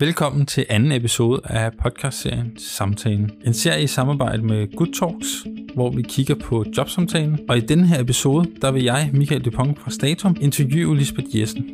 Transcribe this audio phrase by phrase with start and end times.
[0.00, 3.30] Velkommen til anden episode af podcastserien Samtalen.
[3.44, 7.40] En serie i samarbejde med Good Talks, hvor vi kigger på jobsamtalen.
[7.48, 11.70] Og i denne her episode, der vil jeg, Michael Dupont fra Statum, interviewe Lisbeth Jessen.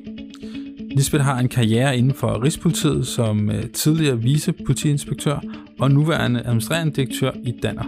[0.90, 5.41] Lisbeth har en karriere inden for Rigspolitiet som øh, tidligere vicepolitiinspektør
[5.79, 7.84] og nuværende administrerende direktør i Danner.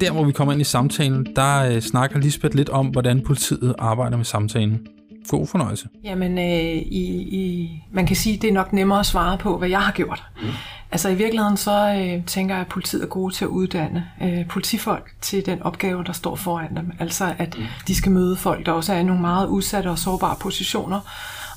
[0.00, 3.74] Der, hvor vi kommer ind i samtalen, der øh, snakker Lisbeth lidt om, hvordan politiet
[3.78, 4.86] arbejder med samtalen.
[5.30, 5.88] God fornøjelse.
[6.04, 7.04] Jamen, øh, i,
[7.40, 9.92] i, man kan sige, at det er nok nemmere at svare på, hvad jeg har
[9.92, 10.24] gjort.
[10.42, 10.48] Mm.
[10.92, 14.48] Altså i virkeligheden så øh, tænker jeg, at politiet er gode til at uddanne øh,
[14.48, 16.92] politifolk til den opgave, der står foran dem.
[16.98, 17.64] Altså at mm.
[17.86, 21.00] de skal møde folk, der også er i nogle meget udsatte og sårbare positioner,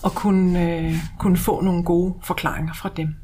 [0.03, 3.15] og kunne, øh, kunne få nogle gode forklaringer fra dem.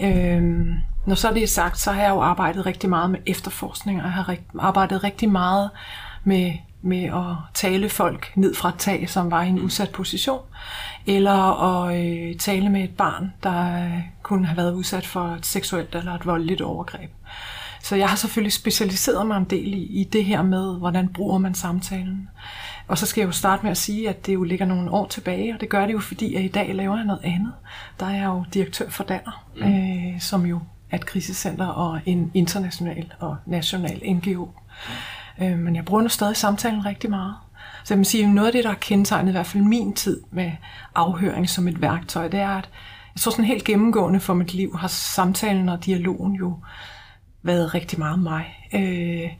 [0.00, 0.06] Mm.
[0.06, 4.00] Øh, når så det er sagt, så har jeg jo arbejdet rigtig meget med efterforskning,
[4.00, 5.70] og jeg har arbejdet rigtig meget
[6.24, 6.52] med
[6.82, 10.40] med at tale folk ned fra et tag, som var i en udsat position,
[11.06, 15.46] eller at øh, tale med et barn, der øh, kunne have været udsat for et
[15.46, 17.10] seksuelt eller et voldeligt overgreb.
[17.82, 21.38] Så jeg har selvfølgelig specialiseret mig en del i, i det her med, hvordan bruger
[21.38, 22.28] man samtalen.
[22.88, 25.06] Og så skal jeg jo starte med at sige, at det jo ligger nogle år
[25.06, 27.52] tilbage, og det gør det jo, fordi jeg i dag laver jeg noget andet.
[28.00, 29.62] Der er jeg jo direktør for Danner, mm.
[29.62, 34.44] øh, som jo er et krisecenter og en international og national NGO.
[34.44, 34.92] Mm
[35.42, 37.34] Øh, men jeg bruger nu stadig samtalen rigtig meget.
[37.84, 40.20] Så jeg vil sige, noget af det, der har kendetegnet i hvert fald min tid
[40.30, 40.52] med
[40.94, 42.70] afhøring som et værktøj, det er, at
[43.14, 46.58] jeg tror sådan helt gennemgående for mit liv har samtalen og dialogen jo
[47.42, 48.68] været rigtig meget mig.
[48.74, 49.30] Øh,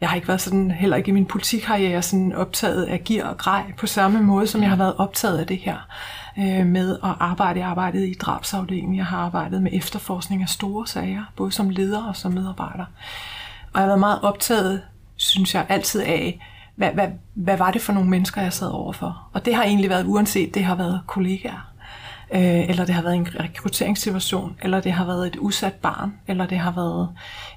[0.00, 3.38] jeg har ikke været sådan, heller ikke i min politikkarriere, sådan optaget af gear og
[3.38, 5.76] grej på samme måde, som jeg har været optaget af det her
[6.38, 7.58] øh, med at arbejde.
[7.58, 11.70] Jeg har arbejdet i drabsafdelingen, jeg har arbejdet med efterforskning af store sager, både som
[11.70, 12.84] leder og som medarbejder.
[13.72, 14.82] Og jeg har været meget optaget
[15.20, 16.40] synes jeg altid af,
[16.76, 19.28] hvad, hvad, hvad var det for nogle mennesker, jeg sad overfor?
[19.32, 21.72] Og det har egentlig været, uanset det har været kollegaer,
[22.32, 26.46] øh, eller det har været en rekrutteringssituation, eller det har været et udsat barn, eller
[26.46, 27.08] det har været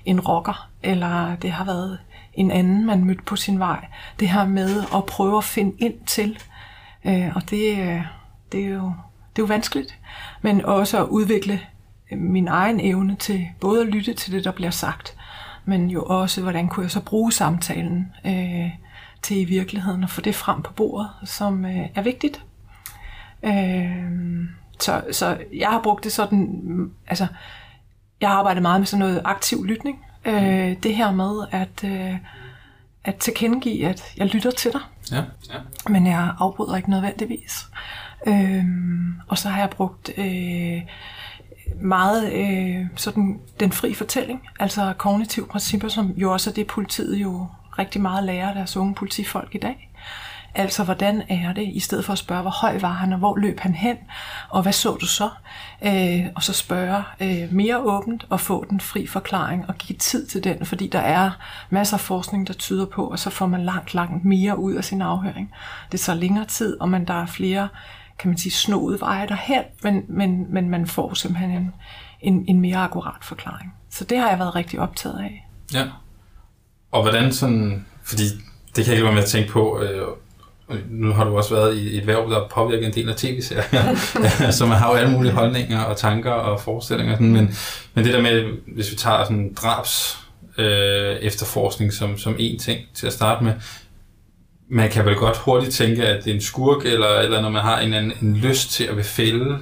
[0.06, 2.00] en rocker, eller det har været
[2.34, 3.86] en anden, man mødte på sin vej.
[4.20, 6.40] Det her med at prøve at finde ind til,
[7.06, 8.02] øh, og det, øh,
[8.52, 8.94] det, er jo,
[9.36, 10.00] det er jo vanskeligt,
[10.42, 11.60] men også at udvikle
[12.12, 15.16] min egen evne til både at lytte til det, der bliver sagt,
[15.66, 18.70] men jo også, hvordan kunne jeg så bruge samtalen øh,
[19.22, 22.44] til i virkeligheden at få det frem på bordet, som øh, er vigtigt.
[23.44, 24.48] Øh,
[24.80, 27.28] så, så jeg har brugt det sådan, altså,
[28.22, 30.06] jeg har arbejdet meget med sådan noget aktiv lytning.
[30.26, 32.18] Øh, det her med at, øh,
[33.04, 34.82] at tilkendegive, at jeg lytter til dig,
[35.12, 35.24] ja,
[35.54, 35.90] ja.
[35.90, 37.68] men jeg afbryder ikke nødvendigvis.
[38.28, 38.66] Øh,
[39.28, 40.82] og så har jeg brugt øh,
[41.82, 47.18] meget øh, sådan den fri fortælling, altså kognitive principper, som jo også er det, politiet
[47.18, 47.48] jo
[47.80, 49.90] rigtig meget lærer deres unge politifolk i dag.
[50.56, 53.38] Altså, hvordan er det, i stedet for at spørge, hvor høj var han, og hvor
[53.38, 53.98] løb han hen,
[54.50, 55.30] og hvad så du så?
[55.86, 60.28] Øh, og så spørge øh, mere åbent og få den fri forklaring og give tid
[60.28, 61.32] til den, fordi der er
[61.70, 64.84] masser af forskning, der tyder på, at så får man langt, langt mere ud af
[64.84, 65.52] sin afhøring.
[65.92, 67.68] Det er så længere tid, og man der er flere
[68.20, 71.74] kan man sige, snoet veje derhen, men, men, men man får simpelthen en,
[72.22, 73.74] en, en mere akkurat forklaring.
[73.90, 75.48] Så det har jeg været rigtig optaget af.
[75.74, 75.86] Ja.
[76.92, 78.24] Og hvordan sådan, fordi
[78.76, 80.08] det kan jeg ikke være med at tænke på, øh,
[80.90, 83.96] nu har du også været i et værv, der påvirker en del af tv-serier,
[84.58, 87.16] så man har jo alle mulige holdninger og tanker og forestillinger.
[87.16, 87.56] Sådan, men,
[87.94, 90.18] men det der med, hvis vi tager sådan drabs
[90.58, 93.54] øh, efterforskning som, som en ting til at starte med,
[94.74, 97.62] man kan vel godt hurtigt tænke, at det er en skurk, eller, eller når man
[97.62, 99.58] har en, en, en lyst til at befælde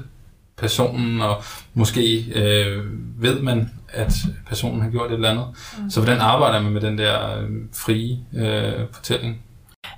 [0.57, 2.83] personen, og måske øh,
[3.17, 4.13] ved man, at
[4.47, 5.45] personen har gjort et eller andet.
[5.77, 5.89] Mm.
[5.89, 9.41] Så hvordan arbejder man med den der øh, frie øh, fortælling?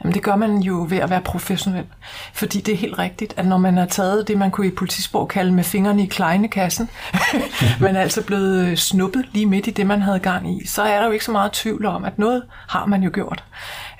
[0.03, 1.85] Jamen det gør man jo ved at være professionel.
[2.33, 5.27] Fordi det er helt rigtigt, at når man har taget det, man kunne i politisprog
[5.27, 6.89] kalde med fingrene i kleinekassen,
[7.81, 10.81] man er altså blevet øh, snuppet lige midt i det, man havde gang i, så
[10.81, 13.43] er der jo ikke så meget tvivl om, at noget har man jo gjort.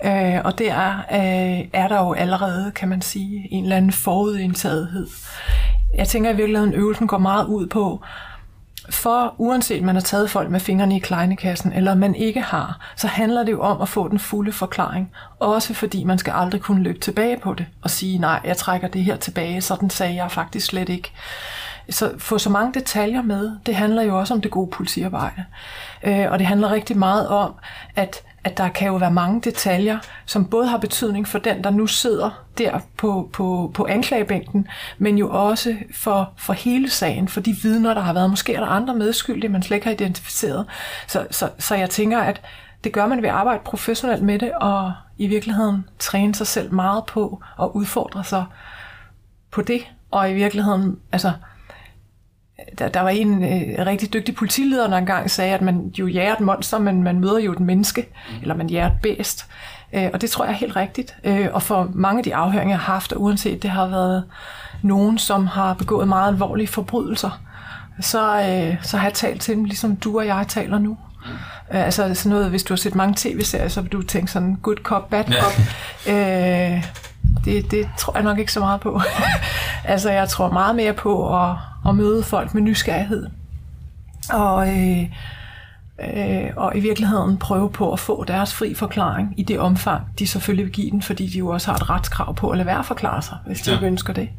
[0.04, 3.92] Øh, og der er, øh, er der jo allerede, kan man sige, en eller anden
[3.92, 5.08] forudindtagethed.
[5.96, 8.02] Jeg tænker i virkeligheden, at øvelsen går meget ud på,
[8.90, 13.08] for uanset man har taget folk med fingrene i kleinekassen, eller man ikke har, så
[13.08, 15.12] handler det jo om at få den fulde forklaring.
[15.40, 18.88] Også fordi man skal aldrig kunne løbe tilbage på det og sige, nej, jeg trækker
[18.88, 21.12] det her tilbage, sådan sagde jeg faktisk slet ikke.
[21.90, 25.44] Så få så mange detaljer med, det handler jo også om det gode politiarbejde.
[26.04, 27.54] Øh, og det handler rigtig meget om,
[27.96, 31.70] at at der kan jo være mange detaljer, som både har betydning for den, der
[31.70, 34.68] nu sidder der på, på, på anklagebænken,
[34.98, 38.30] men jo også for, for hele sagen, for de vidner, der har været.
[38.30, 40.66] Måske er der andre medskyldige, man slet ikke har identificeret.
[41.08, 42.42] Så, så, så jeg tænker, at
[42.84, 46.74] det gør man ved at arbejde professionelt med det, og i virkeligheden træne sig selv
[46.74, 48.46] meget på og udfordre sig
[49.52, 49.82] på det.
[50.12, 51.32] Og i virkeligheden, altså,
[52.78, 56.34] der, der var en øh, rigtig dygtig politileder, der engang sagde, at man jo jager
[56.34, 58.42] et monster, men man møder jo et menneske, mm.
[58.42, 59.46] eller man jager et bæst.
[59.94, 61.16] Øh, og det tror jeg er helt rigtigt.
[61.24, 64.24] Øh, og for mange af de afhøringer, jeg har haft, uanset det har været
[64.82, 67.42] nogen, som har begået meget alvorlige forbrydelser,
[68.02, 70.98] så, øh, så har jeg talt til dem, ligesom du og jeg taler nu.
[71.26, 71.32] Mm.
[71.70, 74.78] Altså sådan noget, hvis du har set mange tv-serier, så vil du tænke sådan, good
[74.84, 75.54] cop, bad cop.
[76.06, 76.74] Ja.
[76.76, 76.84] Øh,
[77.46, 79.02] det, det tror jeg nok ikke så meget på.
[79.84, 81.56] altså jeg tror meget mere på at,
[81.88, 83.28] at møde folk med nysgerrighed.
[84.30, 85.04] Og, øh,
[86.00, 90.28] øh, og i virkeligheden prøve på at få deres fri forklaring i det omfang, de
[90.28, 92.80] selvfølgelig vil give den, fordi de jo også har et retskrav på at lade være
[92.80, 93.82] at forklare sig, hvis de ja.
[93.82, 94.30] ønsker det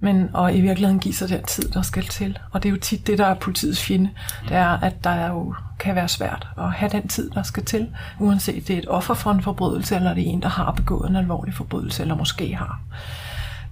[0.00, 2.38] men og i virkeligheden give sig den tid, der skal til.
[2.52, 4.10] Og det er jo tit det, der er politiets fjende,
[4.48, 7.88] det er, at der jo kan være svært at have den tid, der skal til,
[8.18, 11.10] uanset det er et offer for en forbrydelse, eller det er en, der har begået
[11.10, 12.80] en alvorlig forbrydelse, eller måske har.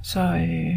[0.03, 0.77] Så øh,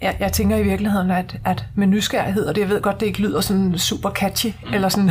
[0.00, 3.06] jeg, jeg tænker i virkeligheden, at, at med nysgerrighed, og det jeg ved godt, det
[3.06, 4.74] ikke lyder sådan super catchy, mm.
[4.74, 5.10] eller sådan,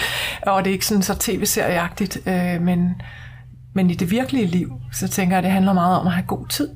[0.46, 3.02] og det er ikke sådan så tv-serieagtigt, øh, men,
[3.72, 6.26] men i det virkelige liv, så tænker jeg, at det handler meget om at have
[6.26, 6.68] god tid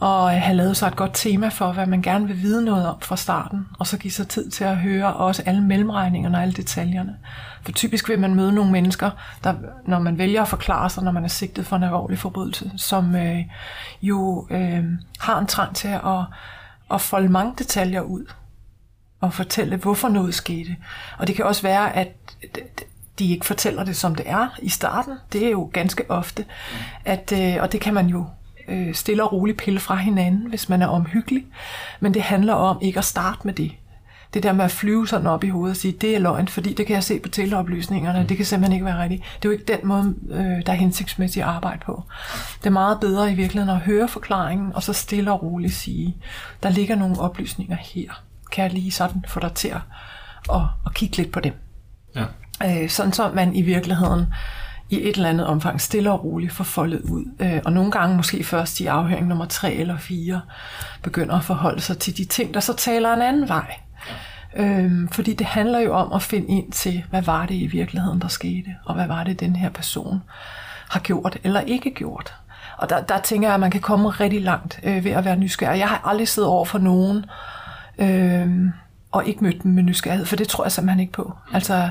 [0.00, 3.00] og have lavet sig et godt tema for, hvad man gerne vil vide noget om
[3.00, 6.54] fra starten, og så give sig tid til at høre også alle mellemregningerne og alle
[6.54, 7.16] detaljerne.
[7.62, 9.10] For typisk vil man møde nogle mennesker,
[9.44, 9.54] der,
[9.86, 13.16] når man vælger at forklare sig, når man er sigtet for en alvorlig forbrydelse, som
[13.16, 13.44] øh,
[14.02, 14.84] jo øh,
[15.18, 16.24] har en trang til at,
[16.90, 18.24] at folde mange detaljer ud
[19.20, 20.76] og fortælle, hvorfor noget skete.
[21.18, 22.08] Og det kan også være, at
[23.18, 25.14] de ikke fortæller det, som det er i starten.
[25.32, 26.44] Det er jo ganske ofte.
[27.04, 28.26] At, øh, og det kan man jo
[28.70, 31.44] øh, stille og roligt pille fra hinanden, hvis man er omhyggelig.
[32.00, 33.72] Men det handler om ikke at starte med det.
[34.34, 36.74] Det der med at flyve sådan op i hovedet og sige, det er løgn, fordi
[36.74, 39.22] det kan jeg se på teleoplysningerne, det kan simpelthen ikke være rigtigt.
[39.22, 42.02] Det er jo ikke den måde, øh, der er hensigtsmæssigt at arbejde på.
[42.58, 46.16] Det er meget bedre i virkeligheden at høre forklaringen, og så stille og roligt sige,
[46.62, 48.22] der ligger nogle oplysninger her.
[48.52, 49.80] Kan jeg lige sådan få dig til at,
[50.52, 51.52] at, at kigge lidt på dem?
[52.16, 52.24] Ja.
[52.82, 54.26] Øh, sådan så man i virkeligheden
[54.90, 57.24] i et eller andet omfang stille og roligt får foldet ud.
[57.40, 60.40] Øh, og nogle gange måske først i afhøring nummer tre eller fire
[61.02, 63.80] begynder at forholde sig til de ting, der så taler en anden vej.
[64.56, 68.20] Øhm, fordi det handler jo om at finde ind til, hvad var det i virkeligheden,
[68.20, 70.22] der skete, og hvad var det, den her person
[70.90, 72.34] har gjort eller ikke gjort.
[72.78, 75.36] Og der, der tænker jeg, at man kan komme rigtig langt øh, ved at være
[75.36, 75.78] nysgerrig.
[75.78, 77.24] Jeg har aldrig siddet over for nogen
[77.98, 78.48] øh,
[79.12, 81.36] og ikke mødt dem med nysgerrighed, for det tror jeg simpelthen ikke på.
[81.52, 81.90] Altså,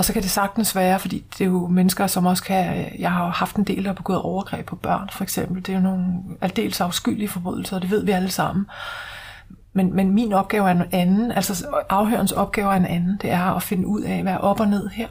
[0.00, 2.78] og så kan det sagtens være, fordi det er jo mennesker, som også kan...
[2.78, 5.66] Øh, jeg har jo haft en del, der har begået overgreb på børn, for eksempel.
[5.66, 8.66] Det er jo nogle aldeles afskyelige forbrydelser, og det ved vi alle sammen.
[9.72, 13.18] Men, men min opgave er en anden, altså afhørens opgave er en anden.
[13.22, 15.08] Det er at finde ud af, hvad er op og ned her.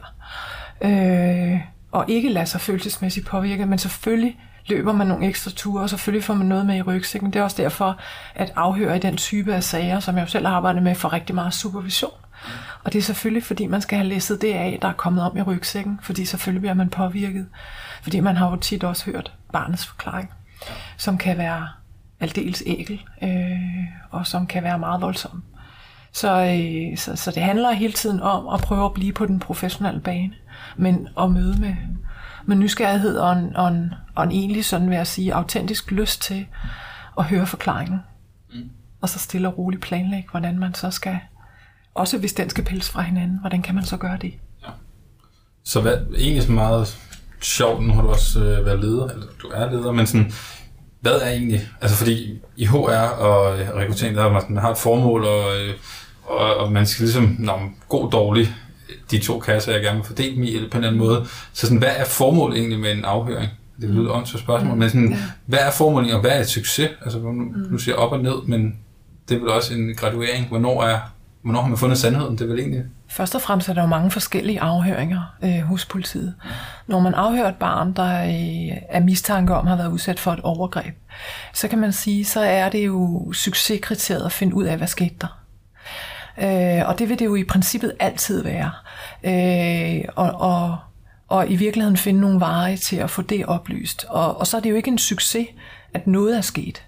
[0.80, 1.60] Øh,
[1.92, 6.24] og ikke lade sig følelsesmæssigt påvirke, men selvfølgelig løber man nogle ekstra ture, og selvfølgelig
[6.24, 7.32] får man noget med i rygsækken.
[7.32, 7.96] Det er også derfor,
[8.34, 11.34] at afhøre i den type af sager, som jeg selv har arbejdet med, for rigtig
[11.34, 12.12] meget supervision.
[12.84, 15.36] Og det er selvfølgelig, fordi man skal have læsset det af, der er kommet om
[15.36, 17.46] i rygsækken, fordi selvfølgelig bliver man påvirket.
[18.02, 20.30] Fordi man har jo tit også hørt barnets forklaring,
[20.96, 21.68] som kan være
[22.20, 25.42] aldeles ækel, øh, og som kan være meget voldsom.
[26.12, 29.38] Så, øh, så, så det handler hele tiden om at prøve at blive på den
[29.38, 30.32] professionelle bane,
[30.76, 31.74] men at møde med,
[32.46, 36.22] med nysgerrighed og en, og, en, og en egentlig, sådan vil jeg sige, autentisk lyst
[36.22, 36.46] til
[37.18, 38.00] at høre forklaringen.
[38.54, 38.70] Mm.
[39.00, 41.18] Og så stille og roligt planlægge, hvordan man så skal
[41.94, 44.34] også hvis den skal pilles fra hinanden, hvordan kan man så gøre det?
[44.62, 44.68] Ja.
[45.64, 46.98] Så hvad, egentlig så meget
[47.40, 50.32] sjovt, nu har du også øh, været leder, eller du er leder, men sådan,
[51.00, 55.24] hvad er egentlig, altså fordi i HR og rekruttering, der man, man har et formål,
[55.24, 55.74] og, øh,
[56.24, 58.54] og, og man skal ligesom, når god dårlig,
[59.10, 61.26] de to kasser, jeg gerne vil fordele dem i, eller på en anden måde.
[61.52, 63.50] Så sådan, hvad er formålet egentlig med en afhøring?
[63.80, 64.18] Det lyder mm.
[64.18, 64.78] åndssvagt spørgsmål, mm.
[64.78, 66.90] men sådan, hvad er formålet, og hvad er et succes?
[67.02, 67.54] Altså, nu, mm.
[67.70, 68.78] nu siger jeg op og ned, men
[69.28, 70.48] det er vel også en graduering.
[70.48, 70.98] Hvornår er
[71.42, 72.38] Hvornår har man fundet sandheden?
[72.38, 72.84] Det er vel egentlig...
[73.08, 76.34] Først og fremmest er der jo mange forskellige afhøringer øh, hos politiet.
[76.86, 80.40] Når man afhører et barn, der øh, er mistanke om har været udsat for et
[80.40, 80.94] overgreb,
[81.54, 85.14] så kan man sige, så er det jo succeskriteriet at finde ud af, hvad skete
[85.20, 85.40] der.
[86.38, 88.70] Øh, og det vil det jo i princippet altid være.
[89.24, 90.78] Øh, og, og,
[91.28, 94.06] og i virkeligheden finde nogle veje til at få det oplyst.
[94.08, 95.46] Og, og så er det jo ikke en succes,
[95.94, 96.82] at noget er sket.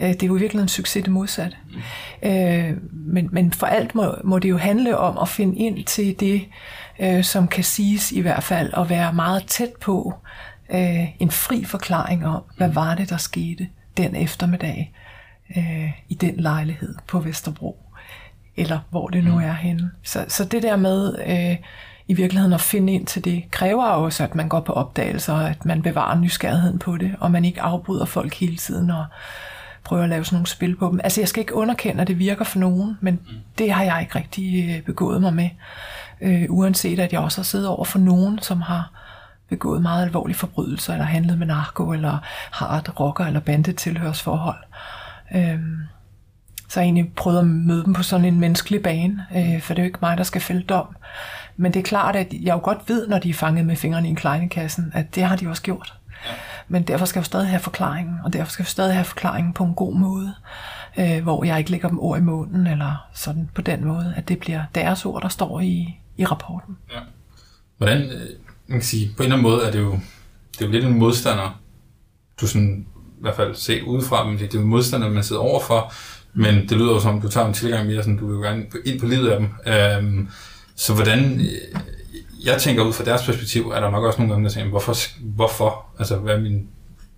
[0.00, 1.56] Øh, det er jo virkelig en succes det modsatte.
[1.72, 2.90] Mm.
[2.92, 6.44] Men, men for alt må, må det jo handle om at finde ind til det,
[6.98, 10.14] øh, som kan siges i hvert fald at være meget tæt på
[11.18, 14.92] en fri forklaring om, hvad var det, der skete den eftermiddag
[16.08, 17.82] i den lejlighed på Vesterbro,
[18.56, 19.44] eller hvor det nu mm.
[19.44, 19.90] er henne.
[20.02, 21.16] Så, så det der med
[22.08, 25.64] i virkeligheden at finde ind til det, kræver også, at man går på opdagelser, at
[25.64, 29.04] man bevarer nysgerrigheden på det, og man ikke afbryder folk hele tiden og
[29.86, 31.00] prøve at lave sådan nogle spil på dem.
[31.04, 33.36] Altså jeg skal ikke underkende, at det virker for nogen, men mm.
[33.58, 35.50] det har jeg ikke rigtig øh, begået mig med.
[36.20, 38.90] Øh, uanset at jeg også har siddet over for nogen, som har
[39.48, 42.18] begået meget alvorlige forbrydelser, eller handlet med narko, eller
[42.50, 44.58] har et rocker- eller bandetilhørsforhold.
[45.34, 45.60] Øh,
[46.68, 49.80] så jeg egentlig prøvet at møde dem på sådan en menneskelig bane, øh, for det
[49.80, 50.96] er jo ikke mig, der skal fælde dom.
[51.56, 54.06] Men det er klart, at jeg jo godt ved, når de er fanget med fingrene
[54.06, 55.94] i en kleinekassen, at det har de også gjort.
[56.68, 59.52] Men derfor skal jeg jo stadig have forklaringen, og derfor skal jeg stadig have forklaringen
[59.52, 60.34] på en god måde,
[60.98, 64.28] øh, hvor jeg ikke lægger dem ord i munden, eller sådan på den måde, at
[64.28, 66.76] det bliver deres ord, der står i, i rapporten.
[66.92, 67.00] Ja.
[67.76, 68.28] Hvordan, øh,
[68.66, 69.92] man kan sige, på en eller anden måde er det jo,
[70.52, 71.60] det er jo lidt en modstander,
[72.40, 72.86] du sådan,
[73.18, 75.92] i hvert fald set udefra, men det er jo en modstander, man sidder overfor,
[76.34, 78.66] men det lyder jo som, du tager en tilgang mere, sådan, du vil jo gerne
[78.84, 79.48] ind på livet af dem.
[79.66, 80.28] Øhm,
[80.74, 81.80] så hvordan, øh,
[82.46, 84.94] jeg tænker ud fra deres perspektiv, er der nok også nogle gange, der tænker, hvorfor,
[85.20, 85.86] hvorfor?
[85.98, 86.68] Altså, hvad er min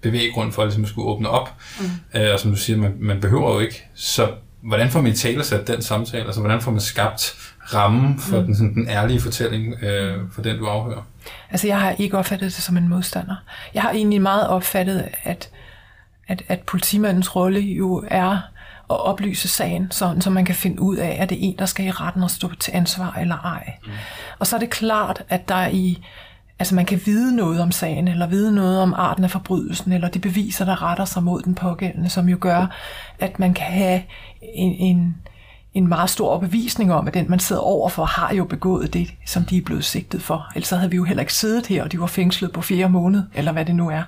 [0.00, 1.54] bevæggrund for ligesom at skulle åbne op?
[1.80, 2.20] Mm.
[2.20, 3.84] Øh, og som du siger, man, man behøver jo ikke.
[3.94, 4.28] Så
[4.60, 6.24] hvordan får man tale sat den samtale?
[6.24, 7.34] Altså, hvordan får man skabt
[7.74, 8.46] rammen for mm.
[8.46, 11.02] den, sådan, den ærlige fortælling øh, for den, du afhører?
[11.50, 13.36] Altså, jeg har ikke opfattet det som en modstander.
[13.74, 15.50] Jeg har egentlig meget opfattet, at,
[16.28, 18.38] at, at politimandens rolle jo er
[18.90, 21.66] at oplyse sagen, sådan, så man kan finde ud af, at det er en, der
[21.66, 23.72] skal i retten og stå til ansvar eller ej.
[23.86, 23.92] Mm.
[24.38, 25.98] Og så er det klart, at der i
[26.60, 30.08] Altså man kan vide noget om sagen, eller vide noget om arten af forbrydelsen, eller
[30.08, 32.66] de beviser, der retter sig mod den pågældende, som jo gør,
[33.18, 34.02] at man kan have
[34.54, 35.16] en, en,
[35.78, 39.44] en meget stor opbevisning om, at den, man sidder overfor, har jo begået det, som
[39.44, 40.46] de er blevet sigtet for.
[40.54, 43.22] Ellers havde vi jo heller ikke siddet her, og de var fængslet på fjerde måned,
[43.34, 44.02] eller hvad det nu er.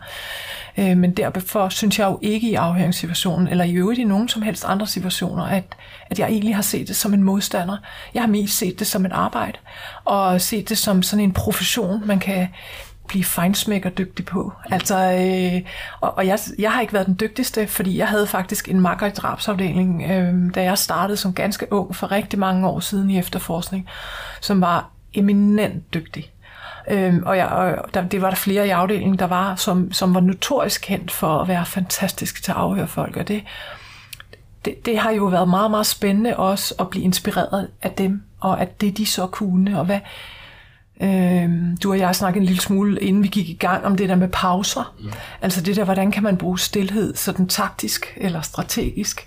[0.78, 4.42] Øh, men derfor synes jeg jo ikke i afhøringssituationen, eller i øvrigt i nogen som
[4.42, 5.64] helst andre situationer, at,
[6.10, 7.76] at jeg egentlig har set det som en modstander.
[8.14, 9.58] Jeg har mest set det som et arbejde,
[10.04, 12.48] og set det som sådan en profession, man kan
[13.10, 14.52] blive fejnsmækker dygtig på.
[14.70, 18.68] Altså, øh, og, og jeg, jeg har ikke været den dygtigste, fordi jeg havde faktisk
[18.68, 22.80] en makker i drabsafdeling, øh, da jeg startede som ganske ung for rigtig mange år
[22.80, 23.88] siden i efterforskning,
[24.40, 26.30] som var eminent dygtig.
[26.90, 30.14] Øhm, og, jeg, og der, det var der flere i afdelingen, der var, som, som
[30.14, 33.42] var notorisk kendt for at være fantastisk til at afhøre folk, og det,
[34.64, 38.60] det, det har jo været meget, meget spændende også at blive inspireret af dem, og
[38.60, 40.00] at det de så kunne, og hvad,
[41.02, 44.08] Øhm, du og jeg snakkede en lille smule, inden vi gik i gang, om det
[44.08, 44.94] der med pauser.
[45.04, 45.10] Ja.
[45.42, 49.26] Altså det der, hvordan kan man bruge stillhed sådan taktisk eller strategisk.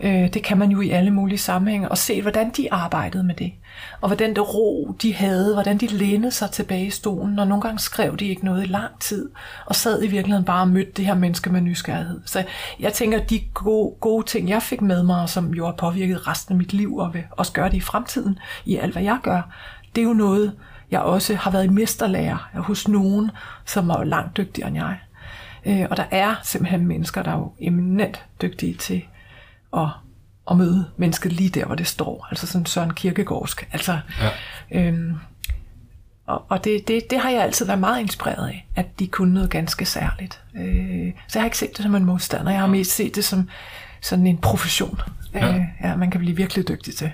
[0.00, 1.88] Øh, det kan man jo i alle mulige sammenhænge.
[1.88, 3.52] Og se, hvordan de arbejdede med det.
[4.00, 5.52] Og hvordan det ro, de havde.
[5.52, 7.38] Hvordan de lænede sig tilbage i stolen.
[7.38, 9.28] Og nogle gange skrev de ikke noget i lang tid.
[9.66, 12.20] Og sad i virkeligheden bare og mødte det her menneske med nysgerrighed.
[12.26, 12.44] Så
[12.80, 16.28] jeg tænker, at de gode, gode ting, jeg fik med mig, som jo har påvirket
[16.28, 19.18] resten af mit liv, og vil også gøre det i fremtiden, i alt hvad jeg
[19.22, 19.42] gør,
[19.96, 20.52] det er jo noget,
[20.90, 23.30] jeg også har været i mesterlærer hos nogen,
[23.64, 24.96] som er langt dygtigere end jeg.
[25.66, 29.04] Øh, og der er simpelthen mennesker, der er jo eminent dygtige til
[29.76, 29.88] at,
[30.50, 32.26] at møde mennesket lige der, hvor det står.
[32.30, 33.68] Altså sådan Søren Kierkegaardsk.
[33.72, 34.30] Altså, ja.
[34.70, 35.16] øhm,
[36.26, 39.34] og og det, det, det har jeg altid været meget inspireret af, at de kunne
[39.34, 40.42] noget ganske særligt.
[40.54, 43.24] Øh, så jeg har ikke set det som en modstander, jeg har mest set det
[43.24, 43.48] som
[44.00, 45.00] sådan en profession,
[45.34, 45.54] ja.
[45.54, 47.12] Øh, ja, man kan blive virkelig dygtig til.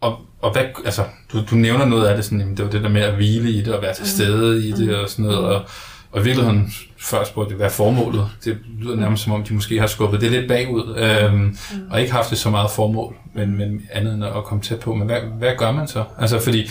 [0.00, 1.02] Og, og hvad, altså,
[1.32, 3.50] du, du nævner noget af det, sådan, jamen, det var det der med at hvile
[3.50, 4.08] i det, og være til mm.
[4.08, 5.64] stede i det, og sådan noget, og,
[6.12, 8.26] og i virkeligheden først spurgte hvad er formålet?
[8.44, 11.56] Det lyder nærmest som om, de måske har skubbet det lidt bagud, øhm, mm.
[11.90, 14.94] og ikke haft det så meget formål, men, men andet end at komme tæt på.
[14.94, 16.04] Men hvad, hvad gør man så?
[16.18, 16.70] Altså, fordi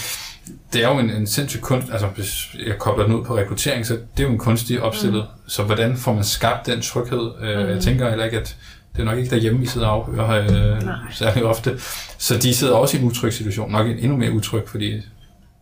[0.74, 3.86] det er jo en, en sindssyg kunst, altså hvis jeg kobler den ud på rekruttering,
[3.86, 5.22] så det er jo en kunstig opstillet.
[5.22, 5.50] Mm.
[5.50, 7.32] Så hvordan får man skabt den tryghed?
[7.42, 7.70] Øh, mm.
[7.70, 8.56] Jeg tænker heller ikke, at
[8.98, 11.80] det er nok ikke derhjemme, vi sidder og afhører øh, særlig ofte.
[12.18, 14.92] Så de sidder også i en utryg situation, nok endnu mere utryg, fordi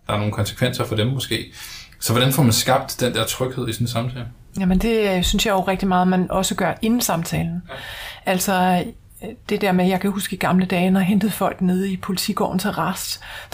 [0.07, 1.45] der er nogle konsekvenser for dem måske.
[1.99, 4.25] Så hvordan får man skabt den der tryghed i sådan en samtale?
[4.59, 7.61] Jamen det øh, synes jeg jo rigtig meget, man også gør inden samtalen.
[7.69, 7.73] Ja.
[8.25, 8.83] Altså
[9.49, 11.97] det der med, jeg kan huske i gamle dage, når jeg hentede folk nede i
[11.97, 12.71] politigårdens til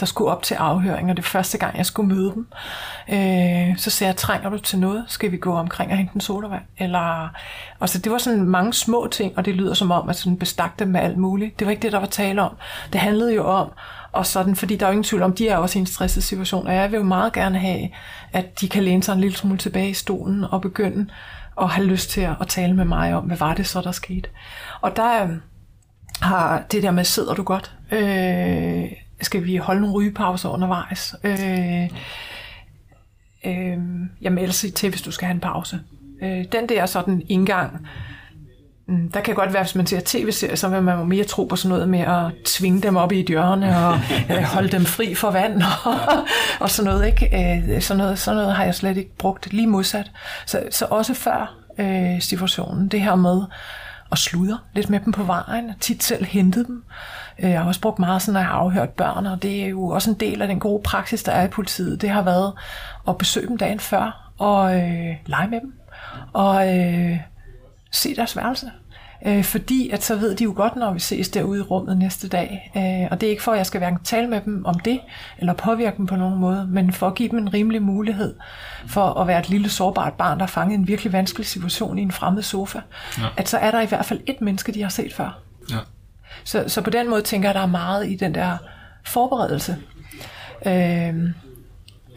[0.00, 2.46] der skulle op til afhøring, og det første gang, jeg skulle møde dem,
[3.08, 5.04] øh, så sagde jeg, trænger du til noget?
[5.08, 6.62] Skal vi gå omkring og hente en sodavand?
[6.78, 7.28] Eller,
[7.80, 10.78] altså, det var sådan mange små ting, og det lyder som om, at sådan bestak
[10.78, 11.58] dem med alt muligt.
[11.58, 12.56] Det var ikke det, der var tale om.
[12.92, 13.70] Det handlede jo om,
[14.12, 16.24] og sådan, fordi der er jo ingen tvivl om, de er også i en stresset
[16.24, 17.88] situation, og jeg vil jo meget gerne have,
[18.32, 21.06] at de kan læne sig en lille smule tilbage i stolen og begynde
[21.60, 24.28] at have lyst til at tale med mig om, hvad var det så, der skete.
[24.80, 25.42] Og der, øhm,
[26.22, 27.74] har det der med, sidder du godt?
[27.92, 31.14] Øh, skal vi holde nogle rygepauser undervejs?
[31.24, 31.84] Øh,
[33.44, 33.78] øh,
[34.20, 35.80] jeg melder sig til, hvis du skal have en pause.
[36.22, 37.86] Øh, den der sådan indgang,
[38.86, 41.44] mm, der kan godt være, hvis man ser tv-serier, så vil man jo mere tro
[41.44, 43.94] på sådan noget med at tvinge dem op i et hjørne og
[44.30, 45.94] øh, holde dem fri for vand og,
[46.60, 47.06] og sådan noget.
[47.06, 47.62] Ikke?
[47.74, 50.10] Øh, sådan, noget, sådan noget har jeg slet ikke brugt lige modsat.
[50.46, 53.42] Så, så også før øh, situationen, det her med
[54.12, 56.84] og sludre lidt med dem på vejen, og tit selv hentet dem.
[57.38, 59.66] Øh, jeg har også brugt meget sådan, når jeg har afhørt børn, og det er
[59.66, 62.00] jo også en del af den gode praksis, der er i politiet.
[62.00, 62.52] Det har været
[63.08, 65.74] at besøge dem dagen før, og øh, lege med dem,
[66.32, 67.18] og øh,
[67.90, 68.70] se deres værelse.
[69.26, 72.28] Øh, fordi at så ved de jo godt, når vi ses derude i rummet næste
[72.28, 72.70] dag.
[72.76, 75.00] Øh, og det er ikke for, at jeg skal hverken tale med dem om det,
[75.38, 78.34] eller påvirke dem på nogen måde, men for at give dem en rimelig mulighed
[78.86, 81.98] for at være et lille sårbart barn, der er fanget i en virkelig vanskelig situation
[81.98, 82.80] i en fremmed sofa.
[83.18, 83.26] Ja.
[83.36, 85.38] At så er der i hvert fald et menneske, de har set før.
[85.70, 85.78] Ja.
[86.44, 88.56] Så, så på den måde tænker jeg, at der er meget i den der
[89.04, 89.76] forberedelse.
[90.66, 91.14] Øh,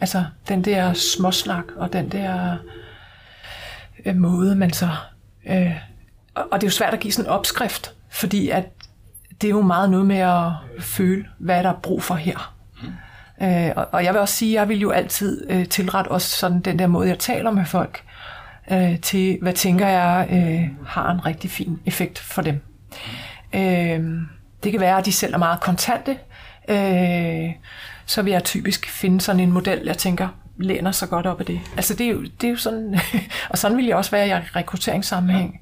[0.00, 2.56] altså den der småsnak og den der
[4.06, 4.88] øh, måde, man så...
[5.46, 5.76] Øh,
[6.36, 8.64] og det er jo svært at give sådan en opskrift, fordi at
[9.40, 12.54] det er jo meget noget med at føle, hvad der er brug for her.
[12.82, 13.46] Mm.
[13.46, 16.28] Øh, og, og jeg vil også sige, at jeg vil jo altid øh, tilrette også
[16.28, 18.04] sådan den der måde, jeg taler med folk,
[18.70, 22.60] øh, til hvad tænker jeg øh, har en rigtig fin effekt for dem.
[23.52, 24.04] Øh,
[24.64, 26.18] det kan være, at de selv er meget kontante,
[26.68, 27.52] øh,
[28.06, 30.28] så vil jeg typisk finde sådan en model, jeg tænker,
[30.58, 31.60] læner sig godt op af det.
[31.76, 33.00] Altså det er jo, det er jo sådan,
[33.50, 35.60] og sådan vil jeg også være i rekrutteringssammenhæng,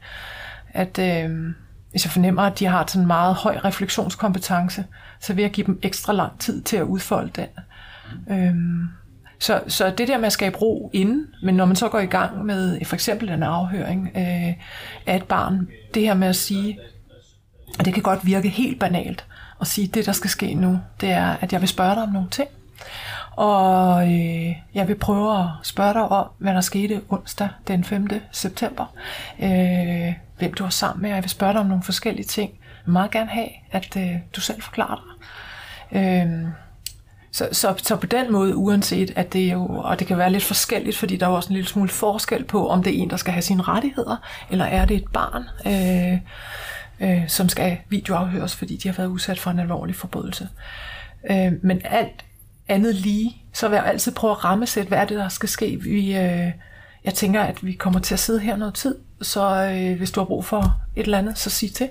[0.74, 1.54] at øh,
[1.90, 4.84] hvis jeg fornemmer, at de har sådan en meget høj refleksionskompetence,
[5.20, 7.48] så vil jeg give dem ekstra lang tid til at udfolde den.
[8.30, 8.54] Øh,
[9.38, 12.06] så, så det der med at skabe ro inden, men når man så går i
[12.06, 14.54] gang med for eksempel en afhøring øh,
[15.06, 16.78] af et barn, det her med at sige,
[17.78, 19.26] og det kan godt virke helt banalt,
[19.60, 22.02] at sige, at det der skal ske nu, det er, at jeg vil spørge dig
[22.02, 22.48] om nogle ting.
[23.36, 28.08] Og øh, jeg vil prøve at spørge dig om, hvad der skete onsdag den 5.
[28.32, 28.94] september.
[29.42, 32.50] Øh, hvem du var sammen med, og jeg vil spørge dig om nogle forskellige ting.
[32.50, 35.16] Jeg vil meget gerne have, at øh, du selv forklarer
[35.90, 36.00] dig.
[36.00, 36.48] Øh,
[37.32, 40.44] så, så, så på den måde, uanset at det jo, og det kan være lidt
[40.44, 43.16] forskelligt, fordi der er også en lille smule forskel på, om det er en, der
[43.16, 44.16] skal have sine rettigheder,
[44.50, 46.18] eller er det et barn, øh,
[47.00, 50.48] øh, som skal videoafhøres, fordi de har været udsat for en alvorlig forbrydelse.
[51.30, 52.24] Øh, men alt
[52.68, 55.80] andet lige, så vil jeg altid prøve at rammesætte, hvad er det, der skal ske.
[55.82, 56.50] Vi, øh,
[57.04, 60.20] jeg tænker, at vi kommer til at sidde her noget tid, så øh, hvis du
[60.20, 61.88] har brug for et eller andet, så sig til.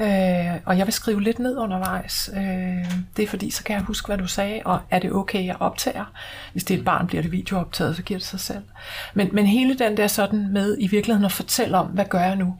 [0.00, 2.30] Øh, og jeg vil skrive lidt ned undervejs.
[2.36, 2.42] Øh,
[3.16, 5.56] det er fordi, så kan jeg huske, hvad du sagde, og er det okay, jeg
[5.60, 6.04] optager?
[6.52, 8.62] Hvis det er et barn, bliver det videooptaget, så giver det sig selv.
[9.14, 12.36] Men, men hele den der sådan med i virkeligheden at fortælle om, hvad gør jeg
[12.36, 12.56] nu?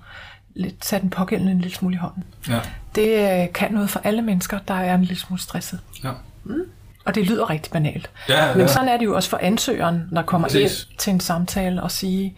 [0.54, 2.24] Lidt, tage den pågældende en lille smule i hånden.
[2.48, 2.60] Ja.
[2.94, 5.80] Det øh, kan noget for alle mennesker, der er en lille smule stresset.
[6.04, 6.12] Ja.
[6.44, 6.60] Mm.
[7.08, 8.10] Og det lyder rigtig banalt.
[8.28, 8.54] Ja, ja.
[8.54, 10.86] Men sådan er det jo også for ansøgeren, der kommer Præcis.
[10.90, 12.30] ind til en samtale og siger,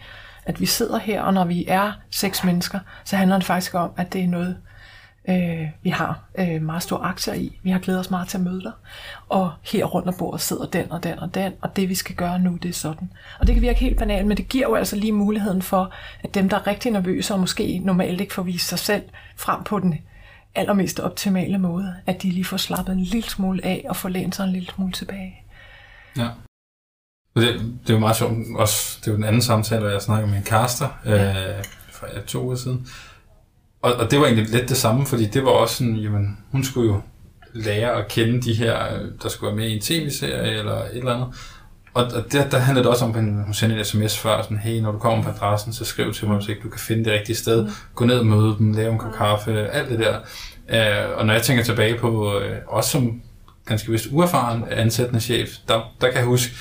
[0.45, 3.91] at vi sidder her, og når vi er seks mennesker, så handler det faktisk om,
[3.97, 4.57] at det er noget,
[5.29, 7.59] øh, vi har øh, meget stor aktier i.
[7.63, 8.71] Vi har glædet os meget til at møde dig.
[9.29, 12.15] Og her rundt om bordet sidder den og den og den, og det vi skal
[12.15, 13.11] gøre nu, det er sådan.
[13.39, 15.91] Og det kan virke helt banalt, men det giver jo altså lige muligheden for,
[16.23, 19.03] at dem, der er rigtig nervøse og måske normalt ikke får vist sig selv
[19.37, 19.99] frem på den
[20.55, 24.35] allermest optimale måde, at de lige får slappet en lille smule af og får lænet
[24.35, 25.43] sig en lille smule tilbage.
[26.17, 26.27] Ja.
[27.35, 28.33] Det, det er jo meget sjovt.
[28.55, 31.57] Også, det er jo den anden samtale, hvor jeg snakker med en kaster ja.
[31.57, 32.87] øh, for to uger siden.
[33.81, 36.63] Og, og det var egentlig lidt det samme, fordi det var også sådan, jamen, hun
[36.63, 37.01] skulle jo
[37.53, 41.15] lære at kende de her, der skulle være med i en tv-serie eller et eller
[41.15, 41.35] andet.
[41.93, 44.57] Og, og der, der handler det også om, at hun sender en sms før, sådan,
[44.57, 47.05] hey, når du kommer på adressen, så skriv til mig, hvis ikke du kan finde
[47.05, 47.63] det rigtige sted.
[47.63, 47.69] Mm.
[47.95, 50.17] Gå ned og møde dem, lave en kop kaffe, alt det der.
[50.69, 53.21] Uh, og når jeg tænker tilbage på, uh, også som
[53.65, 56.53] ganske vist uerfaren ansættende chef, der, der kan jeg huske,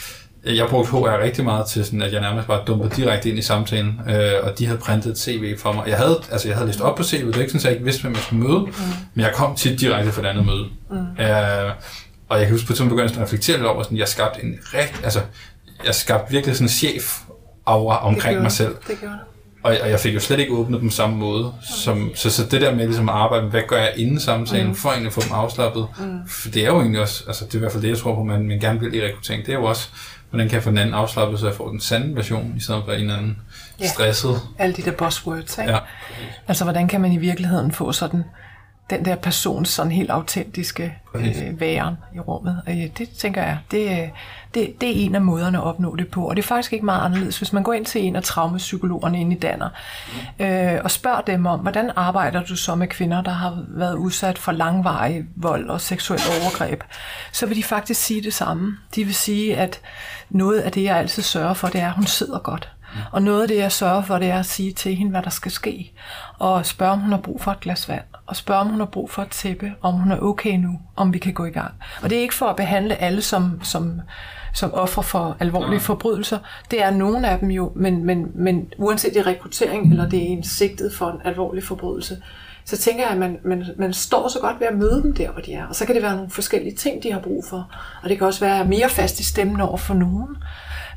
[0.45, 3.43] jeg brugte HR rigtig meget til sådan, at jeg nærmest bare dumpede direkte ind i
[3.43, 5.89] samtalen, øh, og de havde printet et CV for mig.
[5.89, 7.73] Jeg havde, altså jeg havde læst op på CV, det var ikke sådan, at jeg
[7.73, 8.73] ikke vidste, hvem jeg skulle møde, mm.
[9.15, 10.67] men jeg kom tit direkte fra et andet møde.
[10.91, 10.97] Mm.
[11.25, 11.73] Øh,
[12.31, 14.59] og jeg kan huske på et begyndte at reflektere lidt over, sådan, jeg skabte en
[14.75, 15.21] rigt, altså,
[15.85, 17.21] jeg skabte virkelig sådan en chef
[17.67, 18.77] aura omkring mig selv.
[18.89, 19.19] Det gjorde
[19.63, 21.47] og, og jeg fik jo slet ikke åbnet dem på samme måde.
[21.47, 21.57] Okay.
[21.77, 24.67] Som, så, så det der med ligesom at arbejde med, hvad gør jeg inden samtalen,
[24.67, 24.75] mm.
[24.75, 25.87] for egentlig at få dem afslappet.
[25.99, 26.29] Mm.
[26.29, 28.15] For det er jo egentlig også, altså det er i hvert fald det, jeg tror
[28.15, 29.47] på, man, man gerne vil i rekruttering.
[29.47, 29.89] Det er jo også,
[30.31, 32.83] hvordan kan jeg få den anden afslappet, så jeg får den sande version, i stedet
[32.85, 33.39] for en anden
[33.81, 33.89] ja.
[33.89, 34.41] stresset.
[34.59, 35.73] Alle de der buzzwords, ikke?
[35.73, 35.79] Ja.
[36.49, 38.25] Altså, hvordan kan man i virkeligheden få sådan
[38.91, 42.63] den der persons sådan helt autentiske øh, væren i rummet.
[42.67, 44.11] Og, ja, det tænker jeg, det,
[44.55, 46.29] det, det er en af måderne at opnå det på.
[46.29, 49.21] Og det er faktisk ikke meget anderledes, hvis man går ind til en af traumapsykologerne
[49.21, 49.69] inde i Danner,
[50.39, 54.39] øh, og spørger dem om, hvordan arbejder du så med kvinder, der har været udsat
[54.39, 56.83] for langvarig vold og seksuel overgreb,
[57.33, 58.77] så vil de faktisk sige det samme.
[58.95, 59.81] De vil sige, at
[60.31, 62.71] noget af det, jeg altid sørger for, det er, at hun sidder godt.
[63.13, 65.31] Og noget af det, jeg sørger for, det er at sige til hende, hvad der
[65.31, 65.93] skal ske.
[66.39, 68.03] Og spørge, om hun har brug for et glas vand.
[68.27, 69.73] Og spørge, om hun har brug for et tæppe.
[69.83, 70.81] Om hun er okay nu.
[70.97, 71.75] Om vi kan gå i gang.
[72.03, 74.01] Og det er ikke for at behandle alle som, som,
[74.55, 76.39] som offer for alvorlige forbrydelser.
[76.71, 80.23] Det er nogle af dem jo, men, men, men uanset det er rekruttering, eller det
[80.23, 82.17] er en sigtet for en alvorlig forbrydelse,
[82.65, 85.31] så tænker jeg, at man, man, man står så godt ved at møde dem der,
[85.31, 85.67] hvor de er.
[85.67, 87.71] Og så kan det være nogle forskellige ting, de har brug for.
[88.03, 90.37] Og det kan også være mere fast i stemmen over for nogen.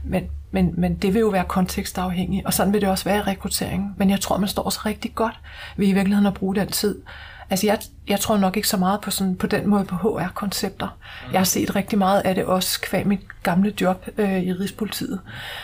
[0.04, 3.22] Men, men, men det vil jo være kontekstafhængigt, og sådan vil det også være i
[3.22, 3.94] rekrutteringen.
[3.98, 5.40] Men jeg tror, man står så rigtig godt
[5.78, 7.02] ved i virkeligheden at bruge den tid.
[7.50, 10.98] Altså jeg, jeg tror nok ikke så meget på, sådan, på den måde på HR-koncepter.
[11.32, 15.20] Jeg har set rigtig meget af det også kvæg mit gamle job øh, i Rigspolitiet,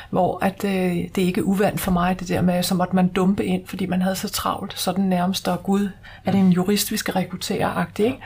[0.10, 3.08] hvor at, øh, det ikke er uvandt for mig, det der med, så måtte man
[3.08, 5.90] dumpe ind, fordi man havde så travlt, så den nærmest, og gud,
[6.26, 8.20] er det en jurist, vi skal rekruttere, ikke?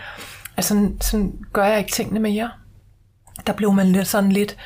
[0.58, 2.50] Altså sådan, sådan gør jeg ikke tingene mere.
[3.48, 4.58] Der blev man lidt sådan lidt,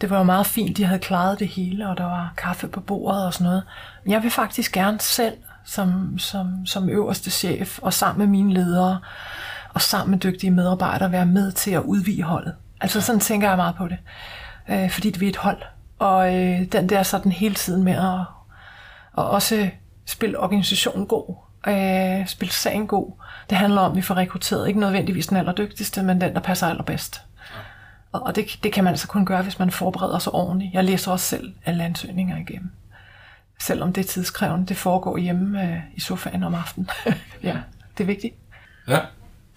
[0.00, 2.80] det var jo meget fint, de havde klaret det hele, og der var kaffe på
[2.80, 3.62] bordet og sådan noget.
[4.04, 8.54] Men jeg vil faktisk gerne selv, som, som, som øverste chef, og sammen med mine
[8.54, 8.98] ledere,
[9.74, 12.54] og sammen med dygtige medarbejdere, være med til at udvide holdet.
[12.80, 13.98] Altså sådan tænker jeg meget på det.
[14.68, 15.62] Øh, fordi det er et hold.
[15.98, 18.24] Og øh, den der sådan hele tiden med at
[19.18, 19.70] og også
[20.06, 21.34] spille organisationen god,
[21.68, 23.12] øh, spille sagen god.
[23.50, 26.66] Det handler om, at vi får rekrutteret ikke nødvendigvis den allerdygtigste, men den, der passer
[26.66, 27.22] allerbedst.
[28.12, 30.74] Og det, det kan man altså kun gøre, hvis man forbereder sig ordentligt.
[30.74, 32.70] Jeg læser også selv alle ansøgninger igennem.
[33.60, 36.90] Selvom det er tidskrævende, det foregår hjemme øh, i sofaen om aftenen.
[37.42, 37.56] ja,
[37.98, 38.34] det er vigtigt.
[38.88, 39.00] Ja,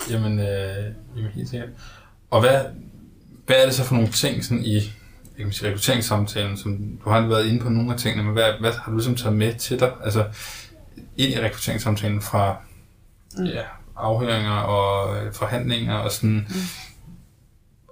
[0.10, 1.70] jamen, øh, jamen helt sikkert.
[2.32, 2.66] Og hvad,
[3.46, 4.76] hvad er det så for nogle ting sådan i
[5.38, 8.54] jeg kan sige, rekrutteringssamtalen, som du har været inde på nogle af tingene, men hvad,
[8.60, 10.26] hvad har du ligesom taget med til dig, altså
[11.18, 12.58] ind i rekrutteringssamtalen fra
[13.38, 13.46] mm.
[13.46, 13.62] ja,
[13.96, 16.91] afhøringer og øh, forhandlinger og sådan, mm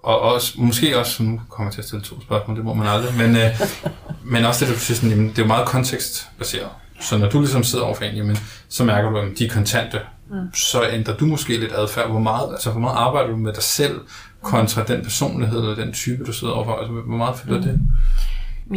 [0.04, 2.88] og også, måske også, nu kommer jeg til at stille to spørgsmål, det må man
[2.88, 3.62] aldrig, men, øh,
[4.34, 6.70] men også det, du siger, sådan, jamen, det er jo meget kontekstbaseret.
[7.02, 8.38] Så når du ligesom sidder overfor en, jamen,
[8.70, 10.00] så mærker du, at de er kontante.
[10.30, 10.54] Mm.
[10.54, 12.10] Så ændrer du måske lidt adfærd.
[12.10, 14.00] Hvor meget, altså, hvor meget arbejder du med dig selv
[14.42, 16.76] kontra den personlighed eller den type, du sidder overfor?
[16.76, 17.64] Altså, hvor meget fylder mm.
[17.64, 17.80] det?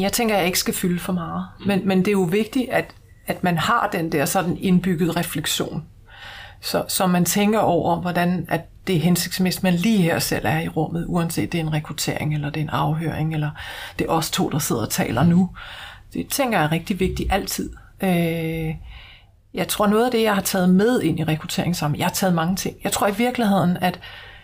[0.00, 1.46] Jeg tænker, at jeg ikke skal fylde for meget.
[1.66, 2.94] Men, men det er jo vigtigt, at,
[3.26, 5.84] at man har den der sådan indbygget refleksion.
[6.60, 10.60] Så, så man tænker over, hvordan at det er hensigtsmæssigt, man lige her selv er
[10.60, 13.50] i rummet, uanset det er en rekruttering, eller det er en afhøring, eller
[13.98, 15.50] det er os to, der sidder og taler nu.
[16.12, 17.70] Det tænker jeg er rigtig vigtigt altid.
[18.02, 18.74] Øh,
[19.54, 22.12] jeg tror noget af det, jeg har taget med ind i rekruttering sammen, jeg har
[22.12, 22.76] taget mange ting.
[22.84, 24.00] Jeg tror i virkeligheden, at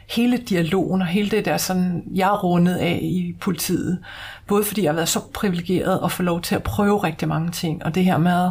[0.08, 3.98] hele dialogen og hele det der, sådan, jeg er rundet af i politiet,
[4.46, 7.50] både fordi jeg har været så privilegeret at få lov til at prøve rigtig mange
[7.50, 8.50] ting, og det her med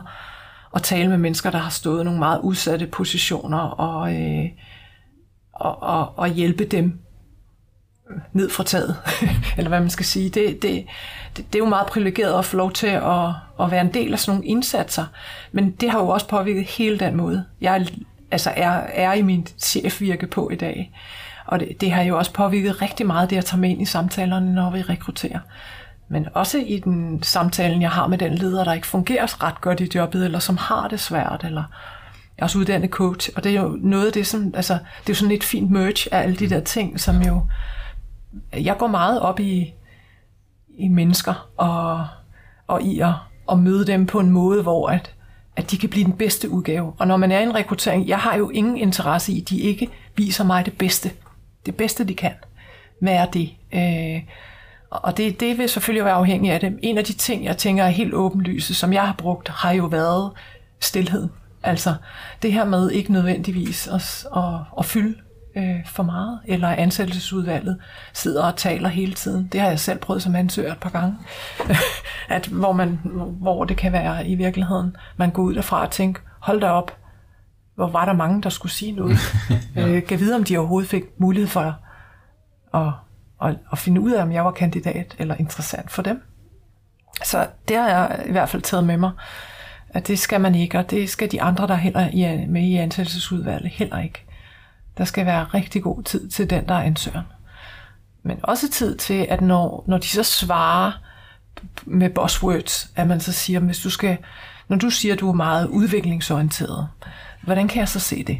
[0.76, 4.46] at tale med mennesker, der har stået i nogle meget udsatte positioner, og, øh,
[5.60, 7.00] og, og, og hjælpe dem
[8.34, 8.96] ned fra taget,
[9.58, 10.30] eller hvad man skal sige.
[10.30, 10.86] Det, det,
[11.38, 13.28] det, det er jo meget privilegeret at få lov til at,
[13.60, 15.06] at være en del af sådan nogle indsatser,
[15.52, 17.88] men det har jo også påvirket hele den måde, jeg
[18.32, 20.92] altså er, er i min chefvirke på i dag.
[21.46, 23.86] Og det, det har jo også påvirket rigtig meget det at tage med ind i
[23.86, 25.40] samtalerne, når vi rekrutterer
[26.10, 29.80] men også i den samtalen, jeg har med den leder, der ikke fungerer ret godt
[29.80, 31.64] i jobbet, eller som har det svært, eller
[32.38, 34.80] jeg er også uddannet coach, og det er jo noget af det, som, altså, det
[34.80, 37.42] er jo sådan et fint merge af alle de der ting, som jo,
[38.54, 39.74] jeg går meget op i,
[40.78, 42.08] i mennesker, og,
[42.68, 43.14] og i at,
[43.52, 45.14] at møde dem på en måde, hvor at,
[45.56, 46.94] at de kan blive den bedste udgave.
[46.98, 49.60] Og når man er i en rekruttering, jeg har jo ingen interesse i, at de
[49.60, 51.12] ikke viser mig det bedste.
[51.66, 52.34] Det bedste, de kan.
[53.02, 53.50] Hvad er det?
[53.74, 54.22] Øh,
[54.90, 56.80] og det, det vil selvfølgelig være afhængig af det.
[56.82, 59.86] En af de ting, jeg tænker er helt åbenlyse, som jeg har brugt, har jo
[59.86, 60.32] været
[60.82, 61.28] stillhed.
[61.68, 61.96] Altså
[62.42, 64.44] det her med ikke nødvendigvis at, at,
[64.80, 65.16] at fylde
[65.58, 67.80] øh, for meget, eller ansættelsesudvalget
[68.14, 69.50] sidder og taler hele tiden.
[69.52, 71.16] Det har jeg selv prøvet som ansøger et par gange.
[72.30, 73.00] at hvor, man,
[73.42, 76.98] hvor det kan være i virkeligheden, man går ud derfra og tænker, hold da op,
[77.76, 79.18] hvor var der mange, der skulle sige noget.
[79.76, 79.88] ja.
[79.88, 81.80] øh, kan vide, om de overhovedet fik mulighed for
[82.74, 82.92] at
[83.38, 86.24] og, og finde ud af, om jeg var kandidat eller interessant for dem.
[87.24, 89.12] Så det har jeg i hvert fald taget med mig,
[89.90, 92.76] at det skal man ikke, og det skal de andre, der heller er med i
[92.76, 94.26] ansættelsesudvalget, heller ikke.
[94.98, 97.26] Der skal være rigtig god tid til den, der er ansøgeren.
[98.24, 100.92] Men også tid til, at når, når de så svarer
[101.86, 104.18] med buzzwords, at man så siger, hvis du skal,
[104.68, 106.88] når du siger, at du er meget udviklingsorienteret,
[107.44, 108.40] hvordan kan jeg så se det?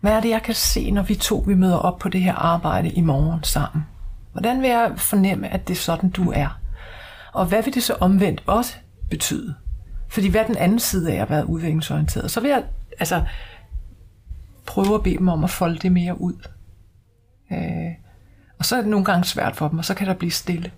[0.00, 2.34] Hvad er det, jeg kan se, når vi to vi møder op på det her
[2.34, 3.86] arbejde i morgen sammen?
[4.32, 6.58] Hvordan vil jeg fornemme, at det er sådan, du er?
[7.32, 8.74] Og hvad vil det så omvendt også
[9.10, 9.54] betyde?
[10.10, 12.30] Fordi hvad er den anden side af at være udviklingsorienteret?
[12.30, 12.64] Så vil jeg
[12.98, 13.24] altså,
[14.66, 16.48] prøve at bede dem om at folde det mere ud.
[17.52, 17.92] Øh,
[18.58, 20.70] og så er det nogle gange svært for dem, og så kan der blive stille.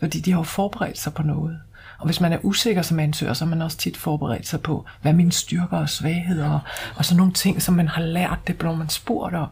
[0.00, 1.60] Fordi de har jo forberedt sig på noget.
[1.98, 4.84] Og hvis man er usikker som ansøger, så er man også tit forberedt sig på,
[5.02, 6.60] hvad er mine styrker og svagheder, og,
[6.96, 9.48] og så nogle ting, som man har lært, det bliver man spurgt om.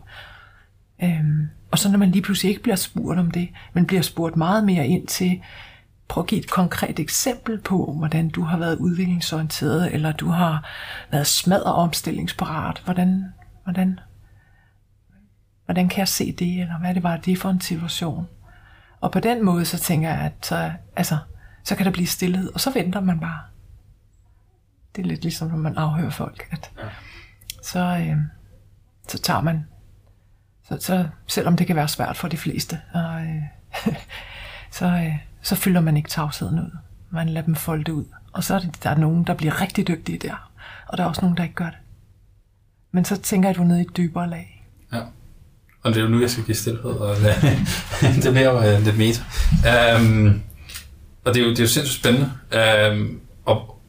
[1.02, 4.36] Øhm, og så når man lige pludselig ikke bliver spurgt om det, men bliver spurgt
[4.36, 5.42] meget mere ind til,
[6.08, 10.68] prøv at give et konkret eksempel på, hvordan du har været udviklingsorienteret, eller du har
[11.10, 12.82] været smadret omstillingsparat.
[12.84, 13.24] Hvordan,
[13.64, 14.00] hvordan,
[15.64, 18.26] hvordan kan jeg se det, eller hvad det var det for en situation?
[19.00, 21.18] Og på den måde, så tænker jeg, at så, altså,
[21.64, 23.40] så kan der blive stillhed, og så venter man bare.
[24.96, 26.82] Det er lidt ligesom, når man afhører folk, at ja.
[27.62, 28.16] så, øh,
[29.08, 29.66] så tager man,
[30.68, 33.42] så, så, selvom det kan være svært for de fleste, og, øh,
[34.70, 36.70] så, øh, så fylder man ikke tavsheden ud.
[37.10, 38.04] Man lader dem folde ud.
[38.32, 40.50] Og så er det, der er nogen, der bliver rigtig dygtige der,
[40.88, 41.78] og der er også nogen, der ikke gør det.
[42.92, 44.66] Men så tænker jeg, at du er nede i et dybere lag.
[44.92, 45.00] Ja.
[45.82, 47.16] Og det er jo nu, jeg skal give stillhed, og
[48.22, 49.22] det bliver jo lidt meta.
[49.96, 50.42] Um,
[51.24, 52.30] og det er jo, det er jo sindssygt spændende.
[52.92, 53.80] Um, og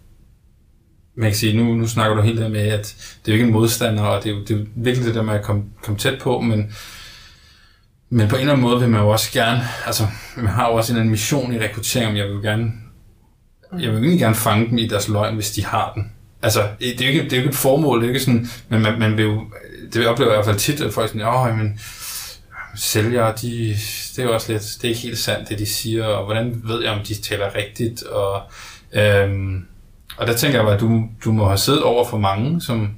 [1.15, 3.45] man kan sige, nu, nu snakker du helt der med, at det er jo ikke
[3.45, 5.63] en modstander, og det er jo, det er jo virkelig det der med at komme,
[5.83, 6.71] komme tæt på, men,
[8.09, 10.75] men på en eller anden måde vil man jo også gerne, altså man har jo
[10.75, 12.71] også en mission i rekruttering, om jeg vil gerne,
[13.71, 16.11] jeg vil egentlig gerne fange dem i deres løgn, hvis de har den.
[16.41, 18.47] Altså, det er jo ikke, det er jo ikke et formål, det er ikke sådan,
[18.69, 19.43] men man, man vil jo,
[19.93, 21.79] det oplever jeg i hvert fald tit, at folk sådan, åh, men
[22.75, 23.75] sælgere, de,
[24.15, 26.61] det er jo også lidt, det er ikke helt sandt, det de siger, og hvordan
[26.63, 28.41] ved jeg, om de taler rigtigt, og,
[28.93, 29.65] øhm,
[30.17, 32.89] og der tænker jeg bare, at du, du må have siddet over for mange, som,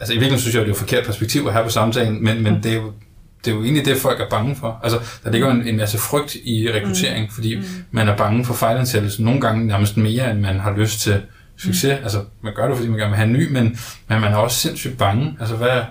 [0.00, 2.42] altså i virkeligheden synes jeg, det er et forkert perspektiv at have på samtalen, men,
[2.42, 2.92] men det er jo,
[3.44, 4.80] det er jo egentlig det, folk er bange for.
[4.82, 7.30] Altså, der ligger en, en masse frygt i rekruttering, mm.
[7.30, 7.64] fordi mm.
[7.90, 11.22] man er bange for fejlansættelse, nogle gange nærmest mere, end man har lyst til
[11.56, 11.98] succes.
[11.98, 12.04] Mm.
[12.04, 13.78] Altså, man gør det, fordi man gerne vil have en ny, men,
[14.08, 15.36] men man er også sindssygt bange.
[15.40, 15.82] Altså, hvad,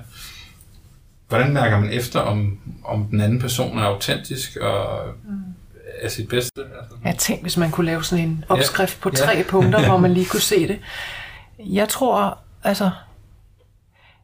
[1.27, 5.33] hvordan mærker man efter, om, om den anden person er autentisk og mm.
[6.01, 6.61] er sit bedste?
[6.61, 6.95] Altså.
[7.05, 9.01] Jeg tænkte, hvis man kunne lave sådan en opskrift ja.
[9.01, 9.43] på tre ja.
[9.49, 10.79] punkter, hvor man lige kunne se det.
[11.59, 12.91] Jeg tror, altså,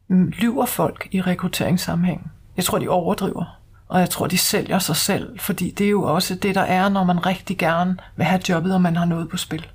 [0.10, 2.32] lyver folk i rekrutteringssammenhæng.
[2.60, 3.60] Jeg tror, de overdriver.
[3.88, 6.90] Og jeg tror, de sælger sig selv, fordi det er jo også det, der er,
[6.90, 9.68] når man rigtig gerne vil have jobbet, og man har noget på spil.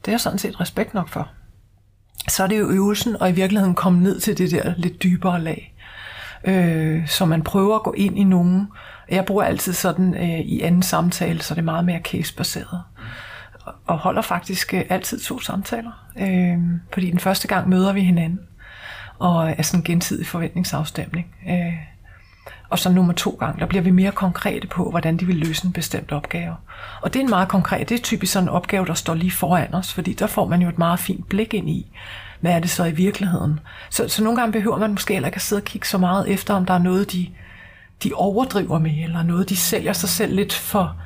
[0.00, 1.28] Det er jeg sådan set respekt nok for.
[2.28, 5.40] Så er det jo øvelsen, og i virkeligheden komme ned til det der lidt dybere
[5.40, 5.74] lag.
[6.44, 8.68] Øh, så man prøver at gå ind i nogen.
[9.10, 12.82] Jeg bruger altid sådan øh, i anden samtale, så det er meget mere casebaseret.
[13.86, 16.06] Og holder faktisk øh, altid to samtaler.
[16.16, 16.58] Øh,
[16.92, 18.40] fordi den første gang møder vi hinanden.
[19.18, 21.34] Og er sådan en gensidig forventningsafstemning.
[21.48, 21.93] Øh,
[22.74, 25.64] og så nummer to gang, der bliver vi mere konkrete på, hvordan de vil løse
[25.66, 26.54] en bestemt opgave.
[27.00, 29.30] Og det er en meget konkret, det er typisk sådan en opgave, der står lige
[29.30, 31.86] foran os, fordi der får man jo et meget fint blik ind i,
[32.40, 33.60] hvad er det så i virkeligheden.
[33.90, 36.28] Så, så nogle gange behøver man måske heller ikke at sidde og kigge så meget
[36.28, 37.28] efter, om der er noget, de,
[38.02, 40.96] de overdriver med, eller noget, de sælger sig selv lidt for,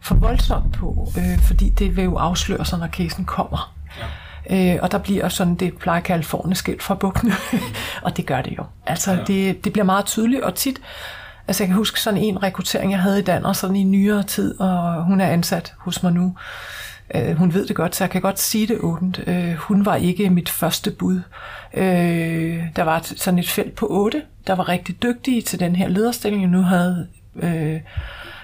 [0.00, 3.74] for voldsomt på, øh, fordi det vil jo afsløre sig, når casen kommer.
[3.98, 4.04] Ja.
[4.50, 7.32] Øh, og der bliver sådan, det plejer at kalde forne skilt fra bukkene.
[8.04, 8.64] og det gør det jo.
[8.86, 9.24] Altså, ja.
[9.26, 10.80] det, det bliver meget tydeligt, og tit,
[11.48, 14.60] altså jeg kan huske sådan en rekruttering, jeg havde i Danmark, sådan i nyere tid,
[14.60, 16.36] og hun er ansat hos mig nu.
[17.14, 19.20] Øh, hun ved det godt, så jeg kan godt sige det åbent.
[19.26, 21.20] Øh, hun var ikke mit første bud.
[21.74, 25.88] Øh, der var sådan et felt på otte, der var rigtig dygtige til den her
[25.88, 27.80] lederstilling, jeg nu havde, øh,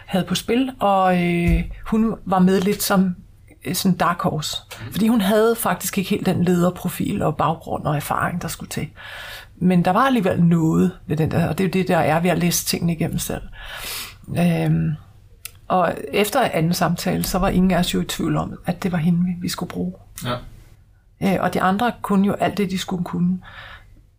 [0.07, 3.17] havde på spil, og øh, hun var med lidt som
[3.73, 4.57] sådan dark horse.
[4.90, 8.88] Fordi hun havde faktisk ikke helt den lederprofil og baggrund og erfaring, der skulle til.
[9.57, 12.21] Men der var alligevel noget ved den der, og det er jo det, der er
[12.21, 13.42] ved at læse tingene igennem selv.
[14.38, 14.92] Øhm,
[15.68, 18.92] og efter anden samtale, så var ingen af os jo i tvivl om, at det
[18.92, 19.92] var hende, vi skulle bruge.
[20.25, 20.37] Ja.
[21.23, 23.38] Øh, og de andre kunne jo alt det, de skulle kunne.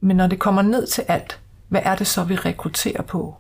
[0.02, 3.38] Men når det kommer ned til alt, hvad er det så, vi rekrutterer på?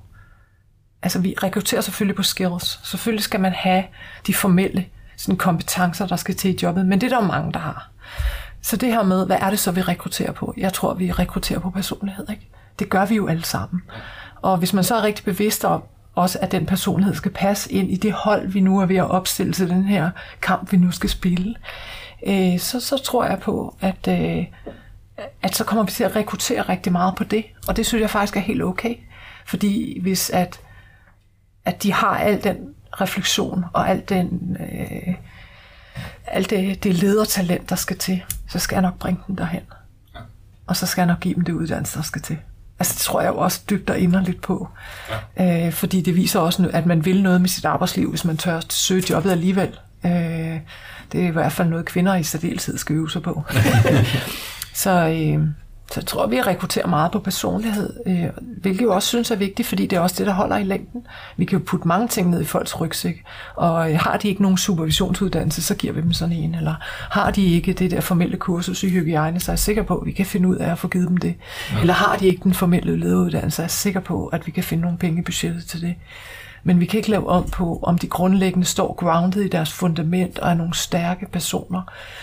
[1.01, 2.79] Altså, vi rekrutterer selvfølgelig på skills.
[2.83, 3.83] Selvfølgelig skal man have
[4.27, 4.85] de formelle
[5.19, 7.89] sådan kompetencer, der skal til i jobbet, men det er der mange, der har.
[8.61, 10.53] Så det her med, hvad er det så, vi rekrutterer på?
[10.57, 12.47] Jeg tror, vi rekrutterer på personlighed, ikke?
[12.79, 13.81] Det gør vi jo alle sammen.
[14.41, 15.83] Og hvis man så er rigtig bevidst om,
[16.15, 19.09] også at den personlighed skal passe ind i det hold, vi nu er ved at
[19.09, 20.09] opstille til den her
[20.41, 21.55] kamp, vi nu skal spille,
[22.27, 24.45] øh, så, så tror jeg på, at, øh,
[25.41, 27.45] at så kommer vi til at rekruttere rigtig meget på det.
[27.67, 28.95] Og det synes jeg faktisk er helt okay.
[29.45, 30.59] Fordi hvis at,
[31.65, 32.57] at de har al den
[33.01, 35.13] refleksion og alt, den, øh,
[36.27, 39.61] alt det, det ledertalent, der skal til, så skal jeg nok bringe dem derhen.
[40.15, 40.19] Ja.
[40.67, 42.37] Og så skal jeg nok give dem det uddannelse, der skal til.
[42.79, 44.69] Altså det tror jeg jo også dybt og inderligt på.
[45.37, 45.67] Ja.
[45.67, 48.59] Øh, fordi det viser også, at man vil noget med sit arbejdsliv, hvis man tør
[48.69, 49.79] søge jobbet alligevel.
[50.05, 50.59] Øh,
[51.11, 53.43] det er i hvert fald noget, kvinder i særdeleshed skal øve sig på.
[54.73, 55.47] så, øh,
[55.91, 58.25] Så jeg tror, vi rekrutterer meget på personlighed, øh,
[58.61, 61.01] hvilket jo også synes er vigtigt, fordi det er også det, der holder i længden.
[61.37, 63.23] Vi kan jo putte mange ting ned i folks rygsæk,
[63.55, 66.75] og øh, har de ikke nogen supervisionsuddannelse, så giver vi dem sådan en, eller
[67.11, 70.05] har de ikke det der formelle kursus i hygiejne, så er jeg sikker på, at
[70.05, 71.35] vi kan finde ud af at få givet dem det.
[71.71, 71.79] Ja.
[71.81, 74.63] Eller har de ikke den formelle lederuddannelse, så er jeg sikker på, at vi kan
[74.63, 75.95] finde nogle penge i budgettet til det.
[76.63, 80.39] Men vi kan ikke lave om på, om de grundlæggende står grounded i deres fundament
[80.39, 81.81] og er nogle stærke personer,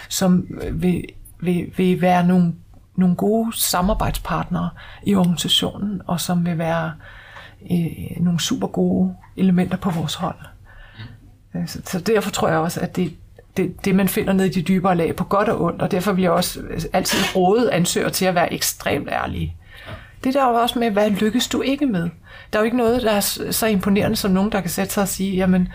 [0.08, 1.04] som vil,
[1.40, 2.52] vil, vil være nogle
[2.96, 4.70] nogle gode samarbejdspartnere
[5.02, 6.92] i organisationen, og som vil være
[7.70, 10.38] øh, nogle super gode elementer på vores hold.
[11.54, 11.66] Mm.
[11.66, 13.12] Så, så derfor tror jeg også, at det,
[13.56, 16.12] det, det, man finder ned i de dybere lag på godt og ondt, og derfor
[16.12, 16.60] vil jeg også
[16.92, 19.56] altid råde ansøger til at være ekstremt ærlige.
[20.24, 22.08] Det der er jo også med, hvad lykkes du ikke med?
[22.52, 25.02] Der er jo ikke noget, der er så imponerende som nogen, der kan sætte sig
[25.02, 25.68] og sige, jamen,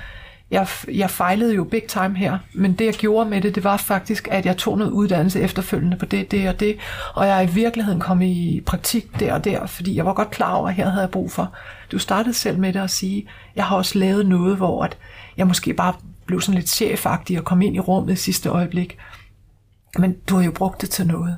[0.52, 3.78] jeg, jeg fejlede jo big time her, men det jeg gjorde med det, det var
[3.78, 6.78] faktisk, at jeg tog noget uddannelse efterfølgende på det, det og det,
[7.14, 10.32] og jeg er i virkeligheden kom i praktik der og der, fordi jeg var godt
[10.32, 11.54] klar over, at her havde jeg brug for.
[11.92, 14.98] Du startede selv med det at sige, jeg har også lavet noget, hvor at
[15.38, 15.94] jeg måske bare
[16.26, 18.98] blev sådan lidt chefagtig og kom ind i rummet i sidste øjeblik.
[19.98, 21.38] Men du har jo brugt det til noget.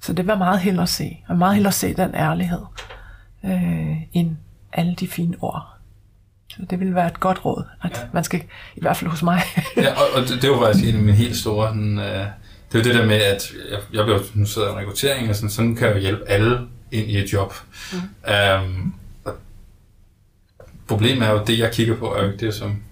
[0.00, 1.18] Så det var meget hellere at se.
[1.28, 2.60] Og meget hellere at se den ærlighed,
[3.44, 4.36] øh, end
[4.72, 5.73] alle de fine ord.
[6.56, 8.06] Så det vil være et godt råd, at ja.
[8.12, 8.42] man skal,
[8.76, 9.40] i hvert fald hos mig.
[9.76, 12.26] ja, og, og det, det var faktisk en af mine helt store, sådan, øh,
[12.72, 15.30] det er jo det der med, at jeg, jeg blev, nu sidder jeg i rekruttering,
[15.30, 16.60] og sådan, sådan kan jeg jo hjælpe alle
[16.92, 17.54] ind i et job.
[17.92, 17.98] Mm.
[18.32, 18.94] Um,
[20.88, 22.82] problemet er jo, det jeg kigger på, er jo ikke det, som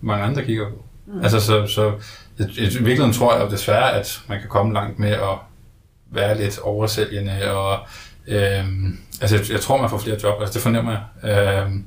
[0.00, 0.84] mange andre kigger på.
[1.06, 1.22] Mm.
[1.22, 1.92] Altså, så, så
[2.38, 5.38] i virkeligheden tror jeg jo desværre, at man kan komme langt med at
[6.10, 7.78] være lidt oversælgende, og
[8.26, 11.30] øhm, altså, jeg, jeg tror, man får flere job, altså det fornemmer jeg.
[11.30, 11.84] Øhm,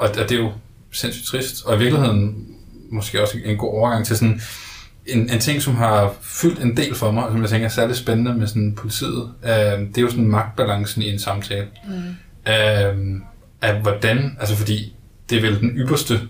[0.00, 0.52] og, og det er jo
[0.92, 2.46] sindssygt trist, og i virkeligheden
[2.90, 4.40] måske også en god overgang til sådan
[5.06, 7.70] en, en ting, som har fyldt en del for mig, og som jeg tænker er
[7.70, 11.66] særlig spændende med sådan politiet, øh, det er jo sådan magtbalancen i en samtale.
[11.88, 12.52] Mm.
[12.52, 13.20] Øh,
[13.60, 14.96] at hvordan, altså fordi
[15.30, 16.20] det er vel den ypperste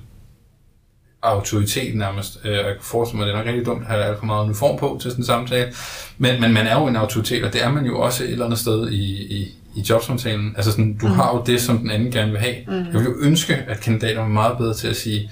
[1.22, 2.40] autoritet nærmest.
[2.44, 4.26] Øh, jeg kan forestille mig, at det er nok rigtig dumt at have alt for
[4.26, 5.72] meget uniform på til sådan en samtale.
[6.18, 8.44] Men, men man er jo en autoritet, og det er man jo også et eller
[8.44, 10.52] andet sted i, i, i jobsamtalen.
[10.56, 11.14] Altså sådan, du mm.
[11.14, 12.54] har jo det, som den anden gerne vil have.
[12.68, 12.72] Mm.
[12.72, 15.30] Jeg vil jo ønske, at kandidater var meget bedre til at sige,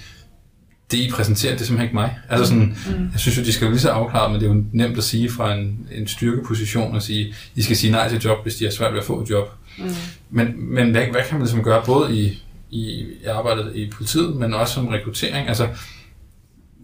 [0.90, 2.18] det I præsenterer, det er simpelthen ikke mig.
[2.28, 3.08] Altså sådan, mm.
[3.12, 5.04] jeg synes jo, de skal jo lige så afklare, men det er jo nemt at
[5.04, 8.64] sige fra en, en styrkeposition og sige, I skal sige nej til job, hvis de
[8.64, 9.50] har svært ved at få et job.
[9.78, 9.84] Mm.
[10.30, 14.36] Men, men hvad, hvad kan man ligesom gøre, både i, i, i arbejdet i politiet,
[14.36, 15.48] men også som rekruttering?
[15.48, 15.68] Altså,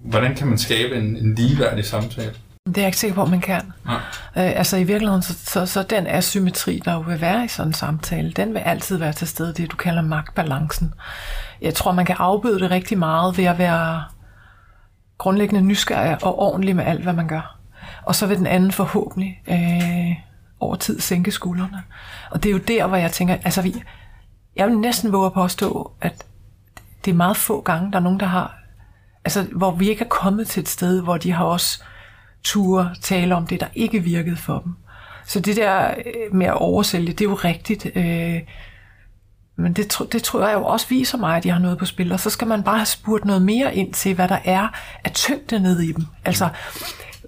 [0.04, 2.32] hvordan kan man skabe en, en ligeværdig samtale?
[2.68, 3.72] Det er jeg ikke sikker på, at man kan.
[3.88, 3.94] Ja.
[3.94, 7.68] Øh, altså i virkeligheden, så, så, så den asymmetri, der jo vil være i sådan
[7.68, 10.94] en samtale, den vil altid være til stede, det du kalder magtbalancen.
[11.60, 14.04] Jeg tror, man kan afbøde det rigtig meget ved at være
[15.18, 17.58] grundlæggende nysgerrig og ordentlig med alt, hvad man gør.
[18.02, 20.16] Og så vil den anden forhåbentlig øh,
[20.60, 21.82] over tid sænke skuldrene.
[22.30, 23.82] Og det er jo der, hvor jeg tænker, altså vi,
[24.56, 26.24] jeg vil næsten våge at påstå, at
[27.04, 28.58] det er meget få gange, der er nogen, der har,
[29.24, 31.82] altså hvor vi ikke er kommet til et sted, hvor de har også
[32.44, 34.72] ture tale om det, der ikke virkede for dem.
[35.26, 37.86] Så det der øh, med at oversælge, det er jo rigtigt.
[37.94, 38.40] Øh,
[39.56, 42.12] men det, det tror jeg jo også viser mig, at de har noget på spil,
[42.12, 44.68] og så skal man bare have spurgt noget mere ind til, hvad der er
[45.04, 46.06] af tyngde ned i dem.
[46.24, 46.48] Altså,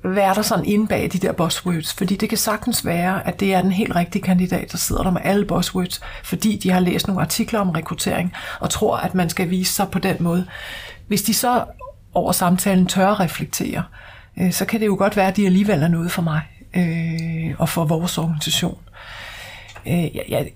[0.02, 1.94] hvad er der sådan inde bag de der buzzwords?
[1.94, 5.10] Fordi det kan sagtens være, at det er den helt rigtige kandidat, der sidder der
[5.10, 9.30] med alle buzzwords, fordi de har læst nogle artikler om rekruttering, og tror, at man
[9.30, 10.46] skal vise sig på den måde.
[11.06, 11.64] Hvis de så
[12.14, 14.05] over samtalen tør at reflektere, øh,
[14.40, 16.40] Øh, så kan det jo godt være, at de alligevel er noget for mig
[16.76, 18.78] øh, og for vores organisation.
[19.86, 20.48] Øh, jeg, jeg,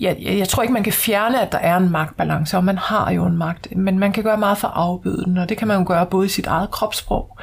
[0.00, 3.10] jeg, jeg tror ikke, man kan fjerne, at der er en magtbalance, og man har
[3.10, 5.68] jo en magt, men man kan gøre meget for at afbøde den, og det kan
[5.68, 7.38] man jo gøre både i sit eget kropssprog,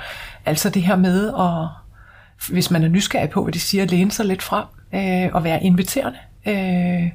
[0.46, 1.68] altså det her med, at,
[2.50, 5.64] hvis man er nysgerrig på, hvad de siger, læne sig lidt frem øh, og være
[5.64, 7.12] inviterende, øh,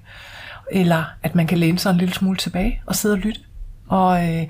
[0.71, 3.41] eller at man kan læne sig en lille smule tilbage og sidde og lytte.
[3.89, 4.43] Og øh,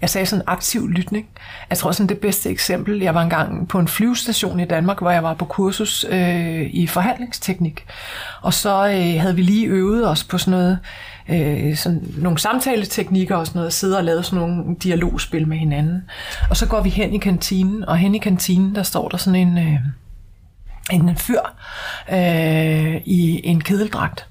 [0.00, 1.26] jeg sagde sådan aktiv lytning.
[1.70, 5.10] Jeg tror sådan det bedste eksempel, jeg var engang på en flyvestation i Danmark, hvor
[5.10, 7.86] jeg var på kursus øh, i forhandlingsteknik.
[8.42, 10.78] Og så øh, havde vi lige øvet os på sådan noget,
[11.28, 16.02] øh, sådan nogle samtaleteknikker og sådan noget, sidde og lave sådan nogle dialogspil med hinanden.
[16.50, 19.48] Og så går vi hen i kantinen, og hen i kantinen, der står der sådan
[19.48, 19.78] en, øh,
[20.92, 21.40] en fyr
[22.12, 24.26] øh, i en kedeldragt.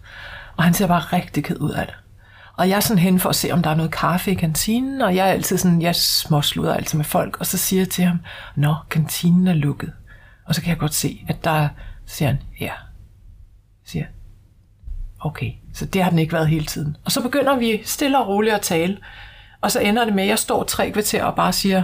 [0.58, 1.95] Og han ser bare rigtig ked ud af det.
[2.58, 5.02] Og jeg er sådan hen for at se, om der er noget kaffe i kantinen,
[5.02, 8.04] og jeg er altid sådan, jeg småsluder altid med folk, og så siger jeg til
[8.04, 8.20] ham,
[8.56, 9.93] nå, kantinen er lukket.
[10.46, 11.68] Og så kan jeg godt se, at der,
[12.05, 12.72] siger han, ja.
[13.86, 14.05] Siger
[15.20, 16.97] okay, så det har den ikke været hele tiden.
[17.05, 18.97] Og så begynder vi stille og roligt at tale,
[19.62, 21.84] og så ender det med, at jeg står tre kvarter og bare siger,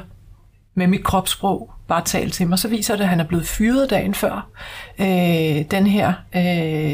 [0.76, 3.90] med mit kropssprog bare tale til mig, så viser det, at han er blevet fyret
[3.90, 4.48] dagen før.
[5.00, 6.42] Øh, den her, øh,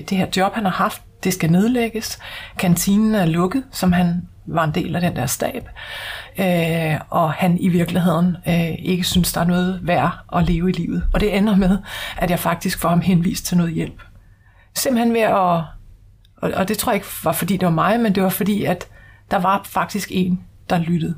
[0.10, 2.20] det her job, han har haft, det skal nedlægges.
[2.58, 5.70] Kantinen er lukket, som han var en del af den der stab.
[6.40, 10.74] Øh, og han i virkeligheden øh, ikke synes, der er noget værd at leve i
[10.74, 11.04] livet.
[11.14, 11.78] Og det ender med,
[12.18, 14.02] at jeg faktisk får ham henvist til noget hjælp.
[14.76, 15.66] Simpelthen ved at, og,
[16.42, 18.88] og det tror jeg ikke var fordi det var mig, men det var fordi, at
[19.32, 21.16] der var faktisk en, der lyttede.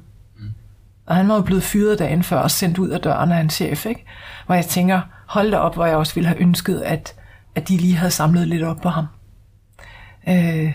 [1.06, 3.50] Og han var jo blevet fyret dagen før og sendt ud af døren af en
[3.50, 4.06] chef, ikke?
[4.46, 7.16] Hvor jeg tænker, hold da op, hvor jeg også ville have ønsket, at,
[7.56, 9.06] at de lige havde samlet lidt op på ham.
[10.28, 10.74] Øh,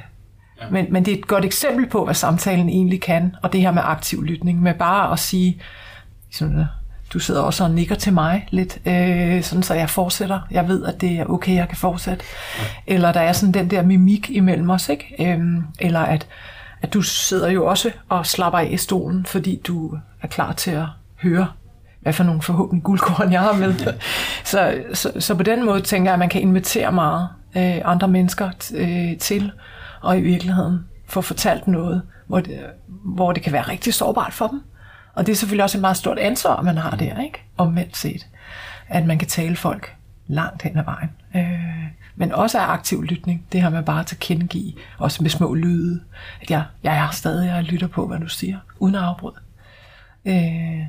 [0.71, 3.71] men, men det er et godt eksempel på, hvad samtalen egentlig kan, og det her
[3.71, 5.61] med aktiv lytning, med bare at sige,
[6.33, 6.65] sådan,
[7.13, 10.41] du sidder også og nikker til mig lidt, øh, sådan så jeg fortsætter.
[10.51, 12.25] Jeg ved, at det er okay, jeg kan fortsætte.
[12.59, 12.95] Ja.
[12.95, 15.15] Eller der er sådan den der mimik imellem os, ikke?
[15.19, 15.41] Øh,
[15.81, 16.27] eller at,
[16.83, 20.71] at du sidder jo også og slapper af i stolen, fordi du er klar til
[20.71, 20.87] at
[21.23, 21.49] høre,
[22.07, 23.75] hvad for nogle forhåbentlig guldkorn jeg har med.
[24.45, 28.09] så, så, så på den måde tænker jeg, at man kan invitere meget øh, andre
[28.09, 29.53] mennesker øh, til,
[30.01, 32.61] og i virkeligheden få fortalt noget, hvor det,
[33.05, 34.63] hvor det kan være rigtig sårbart for dem.
[35.15, 37.45] Og det er selvfølgelig også et meget stort ansvar, man har der, ikke?
[37.57, 38.27] Omvendt set.
[38.89, 39.95] At man kan tale folk
[40.27, 41.11] langt hen ad vejen.
[41.37, 41.87] Øh,
[42.17, 43.47] men også af aktiv lytning.
[43.53, 46.01] Det har man bare at tilkendegive, også med små lyde,
[46.43, 49.37] at jeg, jeg er stadig, jeg lytter på, hvad du siger, uden at afbryde.
[50.27, 50.87] Øh,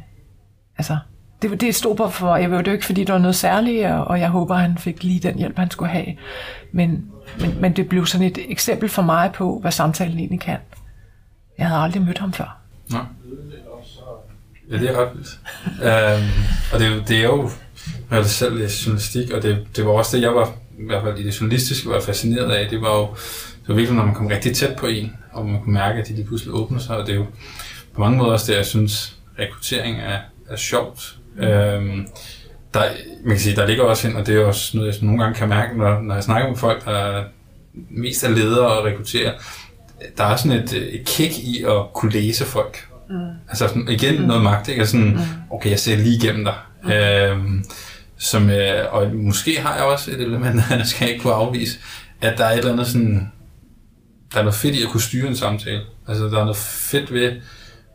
[0.78, 0.98] altså,
[1.42, 4.08] det, det stod på for, jeg ved det ikke, fordi det var noget særligt, og
[4.08, 6.06] og jeg håber, han fik lige den hjælp, han skulle have.
[6.72, 7.06] Men,
[7.40, 10.58] men, men det blev sådan et eksempel for mig på, hvad samtalen egentlig kan.
[11.58, 12.58] Jeg havde aldrig mødt ham før.
[12.92, 13.02] Nej.
[14.72, 15.40] Ja, det er ret vildt.
[15.66, 16.30] øhm,
[16.74, 17.50] og det, det er jo,
[18.12, 21.18] jeg selv læst journalistik, og det, det var også det, jeg var, i hvert fald
[21.18, 22.70] i det journalistiske, var fascineret af.
[22.70, 23.08] Det var jo
[23.62, 26.08] det var virkelig, når man kom rigtig tæt på en, og man kunne mærke, at
[26.08, 27.26] de lige pludselig åbner sig, og det er jo
[27.94, 30.18] på mange måder også det, jeg synes, rekruttering er,
[30.50, 31.16] er sjovt.
[31.38, 32.08] Øhm,
[32.74, 32.84] der,
[33.24, 35.36] man kan sige, der ligger også ind, og det er også noget, jeg nogle gange
[35.36, 37.24] kan mærke, når, når jeg snakker med folk, der
[37.90, 39.34] mest er ledere og rekrutterer,
[40.18, 42.88] der er sådan et, et kick i at kunne læse folk.
[43.10, 43.16] Mm.
[43.50, 44.28] Altså sådan, igen mm.
[44.28, 44.86] noget magt, ikke?
[44.86, 45.20] Sådan, mm.
[45.52, 46.56] okay, jeg ser lige igennem dig.
[46.84, 46.92] Mm.
[46.92, 47.66] Øhm,
[48.18, 51.80] som, øh, og måske har jeg også et element, jeg skal ikke kunne afvise,
[52.22, 53.32] at der er et eller andet sådan,
[54.34, 55.82] der er noget fedt i at kunne styre en samtale.
[56.08, 57.32] Altså, der er noget fedt ved,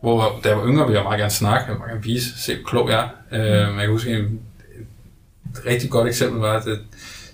[0.03, 2.55] hvor da jeg var yngre, ville jeg meget gerne snakke, jeg meget gerne vise, se
[2.55, 3.63] hvor klog jeg er.
[3.63, 3.75] Øh, mm.
[3.75, 6.77] jeg kan huske, en, et rigtig godt eksempel var, at jeg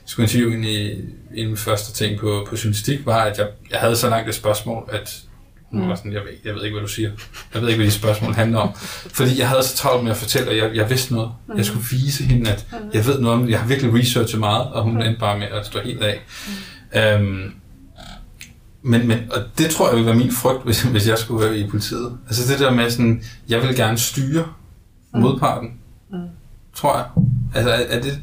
[0.06, 1.02] skulle interviewe en, i, en
[1.38, 4.36] af mine første ting på, på journalistik, var, at jeg, jeg havde så langt et
[4.36, 5.22] spørgsmål, at
[5.72, 5.90] hun mm.
[5.90, 7.12] var sådan, jeg ved, jeg ved ikke, hvad du siger.
[7.54, 8.76] Jeg ved ikke, hvad de spørgsmål handler om.
[9.14, 11.32] Fordi jeg havde så travlt med at fortælle, at jeg, jeg vidste noget.
[11.48, 11.58] Mm.
[11.58, 12.78] Jeg skulle vise hende, at mm.
[12.94, 15.02] jeg ved noget om Jeg har virkelig researchet meget, og hun mm.
[15.02, 16.22] endte bare med at stå helt af.
[16.94, 17.00] Mm.
[17.00, 17.54] Øhm,
[18.82, 21.58] men, men, og det tror jeg ville være min frygt, hvis, hvis jeg skulle være
[21.58, 22.18] i politiet.
[22.28, 24.46] Altså det der med sådan, jeg vil gerne styre
[25.14, 25.20] mm.
[25.22, 25.70] modparten,
[26.12, 26.18] mm.
[26.76, 27.06] tror jeg.
[27.56, 28.20] Altså er, er det,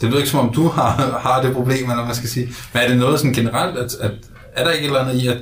[0.00, 2.46] det lyder ikke som om du har, har det problem, eller hvad man skal sige.
[2.72, 4.12] Men er det noget sådan generelt, at, at
[4.52, 5.38] er der ikke et eller andet i, at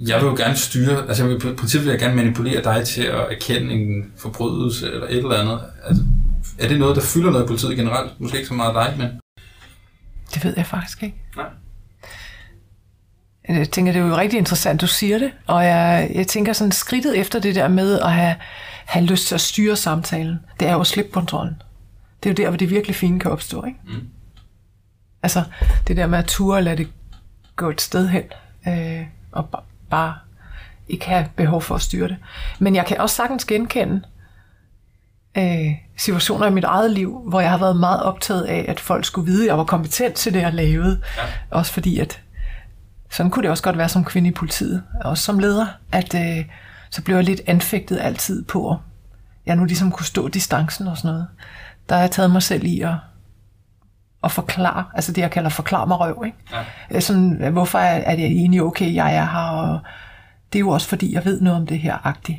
[0.00, 2.86] jeg vil jo gerne styre, altså jeg vil, på princippet vil jeg gerne manipulere dig
[2.86, 5.60] til at erkende en forbrydelse eller et eller andet.
[5.84, 6.04] Altså,
[6.58, 8.20] er det noget, der fylder noget i politiet generelt?
[8.20, 9.08] Måske ikke så meget dig, men...
[10.34, 11.16] Det ved jeg faktisk ikke.
[11.36, 11.46] Nej.
[13.58, 16.72] Jeg tænker, det er jo rigtig interessant, du siger det, og jeg, jeg tænker sådan
[16.72, 18.34] skridtet efter det der med at have,
[18.84, 21.62] have lyst til at styre samtalen, det er jo at slippe kontrollen.
[22.22, 23.78] Det er jo der, hvor det virkelig fine kan opstå, ikke?
[23.86, 24.08] Mm.
[25.22, 25.44] Altså,
[25.88, 26.88] det der med at ture og lade det
[27.56, 28.24] gå et sted hen,
[28.68, 29.48] øh, og
[29.90, 30.14] bare
[30.88, 32.16] ikke have behov for at styre det.
[32.58, 34.02] Men jeg kan også sagtens genkende
[35.38, 39.04] øh, situationer i mit eget liv, hvor jeg har været meget optaget af, at folk
[39.04, 41.00] skulle vide, at jeg var kompetent til det, jeg lavede.
[41.16, 41.22] Ja.
[41.50, 42.20] Også fordi, at
[43.10, 46.44] sådan kunne det også godt være som kvinde i politiet, også som leder, at øh,
[46.90, 48.78] så blev jeg lidt anfægtet altid på, at
[49.46, 51.26] jeg nu ligesom kunne stå distancen og sådan noget.
[51.88, 52.94] Der har jeg taget mig selv i at,
[54.24, 56.38] at forklare, altså det jeg kalder forklare mig røv, ikke?
[56.52, 56.64] Ja.
[56.90, 59.80] Øh, sådan, hvorfor er, er det egentlig okay, jeg er her, og
[60.52, 62.38] det er jo også fordi, jeg ved noget om det her agtigt.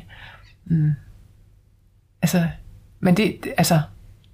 [0.64, 0.92] Mm.
[2.22, 2.46] Altså,
[3.00, 3.80] men det, altså,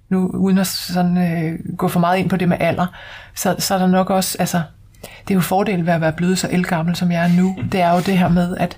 [0.09, 2.87] nu uden at sådan, øh, gå for meget ind på det med alder,
[3.35, 4.61] så, så er der nok også, altså,
[5.01, 7.55] det er jo fordelen ved at være blevet så elgammel, som jeg er nu.
[7.57, 7.69] Mm.
[7.69, 8.77] Det er jo det her med, at,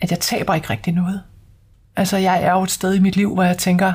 [0.00, 1.22] at jeg taber ikke rigtig noget.
[1.96, 3.92] Altså, jeg er jo et sted i mit liv, hvor jeg tænker,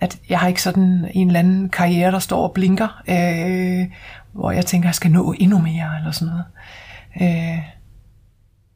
[0.00, 3.86] at jeg har ikke sådan en eller anden karriere, der står og blinker, øh,
[4.32, 6.44] hvor jeg tænker, at jeg skal nå endnu mere, eller sådan noget.
[7.20, 7.58] Øh,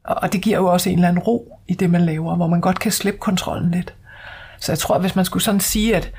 [0.03, 2.61] og det giver jo også en eller anden ro i det, man laver, hvor man
[2.61, 3.93] godt kan slippe kontrollen lidt.
[4.59, 6.11] Så jeg tror, at hvis man skulle sådan sige, at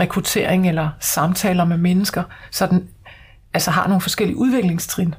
[0.00, 2.88] rekruttering eller samtaler med mennesker sådan
[3.58, 5.14] altså har nogle forskellige udviklingstrin,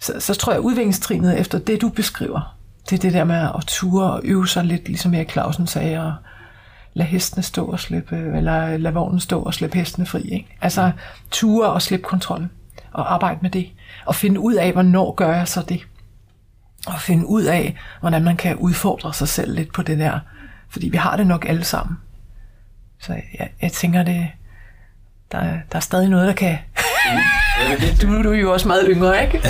[0.00, 2.56] så, så tror jeg, at udviklingstrinet efter det, du beskriver,
[2.90, 6.06] det er det der med at ture og øve sig lidt, ligesom Erik Clausen sagde,
[6.06, 6.14] og
[6.94, 10.20] lade hestene stå og slippe, eller lade vognen stå og slippe hestene fri.
[10.20, 10.56] Ikke?
[10.60, 10.92] Altså
[11.30, 12.50] ture og slippe kontrollen,
[12.92, 13.68] og arbejde med det,
[14.04, 15.80] og finde ud af, hvornår gør jeg så det.
[16.86, 20.18] Og finde ud af, hvordan man kan udfordre sig selv lidt på det der.
[20.68, 21.96] Fordi vi har det nok alle sammen.
[23.00, 24.28] Så jeg, jeg tænker, det,
[25.32, 26.58] der, der er stadig noget, der kan...
[28.02, 29.40] du, du er jo også meget yngre, ikke?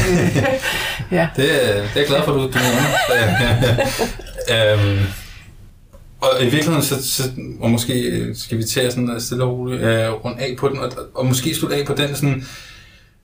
[1.19, 1.29] ja.
[1.37, 2.95] Det, det er jeg glad for, du, du nævner.
[4.75, 5.07] øhm,
[6.21, 7.23] og i virkeligheden, så, så,
[7.61, 10.93] og måske skal vi tage sådan stille og roligt uh, rundt af på den, og,
[11.15, 12.45] og måske slutte af på den sådan,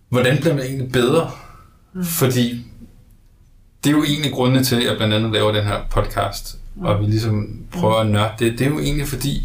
[0.08, 1.30] hvordan bliver man egentlig bedre?
[1.94, 2.04] Mm.
[2.04, 2.66] Fordi
[3.84, 6.84] det er jo egentlig grundene til, at jeg blandt andet laver den her podcast, mm.
[6.84, 8.58] og vi ligesom prøver at nørde det.
[8.58, 9.42] Det er jo egentlig fordi,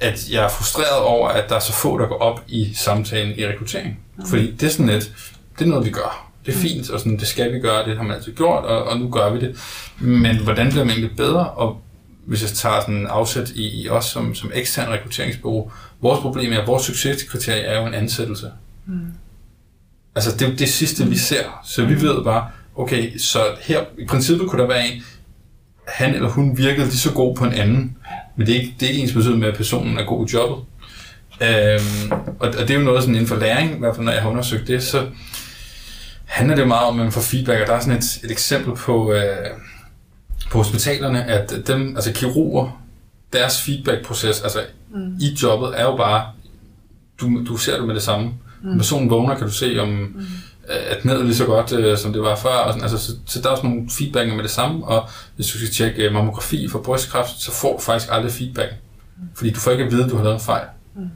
[0.00, 3.38] at jeg er frustreret over, at der er så få, der går op i samtalen
[3.38, 3.98] i rekruttering.
[4.16, 4.26] Mm.
[4.26, 5.12] Fordi det er sådan lidt,
[5.58, 6.30] det er noget, vi gør.
[6.46, 6.62] Det er mm.
[6.62, 9.08] fint, og sådan, det skal vi gøre, det har man altid gjort, og, og nu
[9.08, 9.56] gør vi det.
[9.98, 11.50] Men hvordan bliver man egentlig bedre?
[11.50, 11.80] Og
[12.26, 16.60] hvis jeg tager sådan afsæt i, i os som, som ekstern rekrutteringsbureau, vores problem er,
[16.60, 18.50] at vores succeskriterie er jo en ansættelse.
[18.86, 19.00] Mm.
[20.14, 21.60] Altså, det er jo det sidste, vi ser.
[21.64, 25.02] Så vi ved bare, okay, så her i princippet kunne der være en,
[25.88, 27.96] han eller hun virkede lige så god på en anden,
[28.36, 30.32] men det er ikke, det er ikke ens betydning med, at personen er god i
[30.32, 30.64] jobbet.
[31.42, 34.12] Øhm, og, og det er jo noget sådan inden for læring, i hvert fald når
[34.12, 35.06] jeg har undersøgt det, så
[36.24, 38.74] handler det meget om, at man får feedback, og der er sådan et, et eksempel
[38.74, 39.50] på, øh,
[40.50, 42.82] på hospitalerne, at dem, altså kirurger,
[43.32, 44.58] deres feedback-proces, altså
[44.94, 45.16] mm.
[45.20, 46.26] i jobbet, er jo bare,
[47.20, 48.30] du, du ser det med det samme.
[48.62, 48.76] Mm.
[48.76, 50.26] Personen vågner, kan du se, om mm.
[50.68, 52.48] At ned lige så godt, øh, som det var før.
[52.48, 55.46] Og sådan, altså, så, så der er også nogle feedback med det samme, og hvis
[55.46, 58.74] du skal tjekke øh, mammografi for brystkræft, så får du faktisk aldrig feedback.
[59.16, 59.28] Mm.
[59.34, 60.64] Fordi du får ikke at vide, at du har lavet en fejl.
[60.94, 61.10] Mm.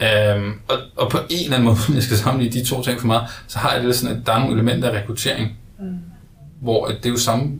[0.00, 3.00] Um, og, og på en eller anden måde, hvis jeg skal sammenligne de to ting
[3.00, 5.98] for meget, så har jeg det sådan, at der er nogle elementer af rekruttering, mm.
[6.60, 7.58] hvor det er jo samme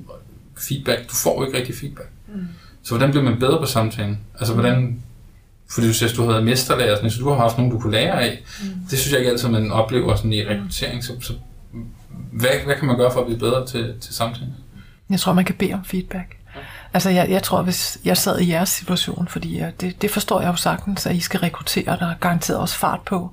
[0.58, 1.10] feedback.
[1.10, 2.08] Du får jo ikke rigtig feedback.
[2.34, 2.48] Mm.
[2.82, 4.18] Så hvordan bliver man bedre på samtalen?
[4.38, 5.02] Altså hvordan,
[5.70, 7.92] fordi du siger, at du har været mesterlærer, så du har haft nogen, du kunne
[7.92, 8.38] lære af.
[8.62, 8.68] Mm.
[8.90, 11.04] Det synes jeg ikke altid, man oplever sådan i rekruttering.
[11.04, 11.32] Så, så
[12.32, 14.54] hvad, hvad kan man gøre for at blive bedre til, til samtalen?
[15.10, 16.36] Jeg tror, man kan bede om feedback.
[16.94, 20.40] Altså, jeg, jeg tror, hvis jeg sad i jeres situation, fordi jeg, det, det forstår
[20.40, 23.30] jeg jo sagtens, at I skal rekruttere, der er garanteret også fart på,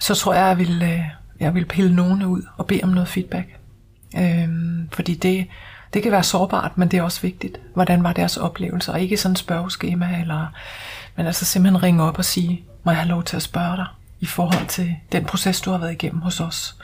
[0.00, 1.00] så tror jeg, jeg vil, øh,
[1.40, 3.46] jeg vil pille nogen ud og bede om noget feedback.
[4.18, 5.46] Øhm, fordi det,
[5.94, 7.60] det kan være sårbart, men det er også vigtigt.
[7.74, 8.92] Hvordan var deres oplevelse?
[8.92, 10.46] Og ikke sådan et spørgeskema, eller,
[11.16, 13.86] men altså simpelthen ringe op og sige, må jeg have lov til at spørge dig
[14.20, 16.76] i forhold til den proces, du har været igennem hos os.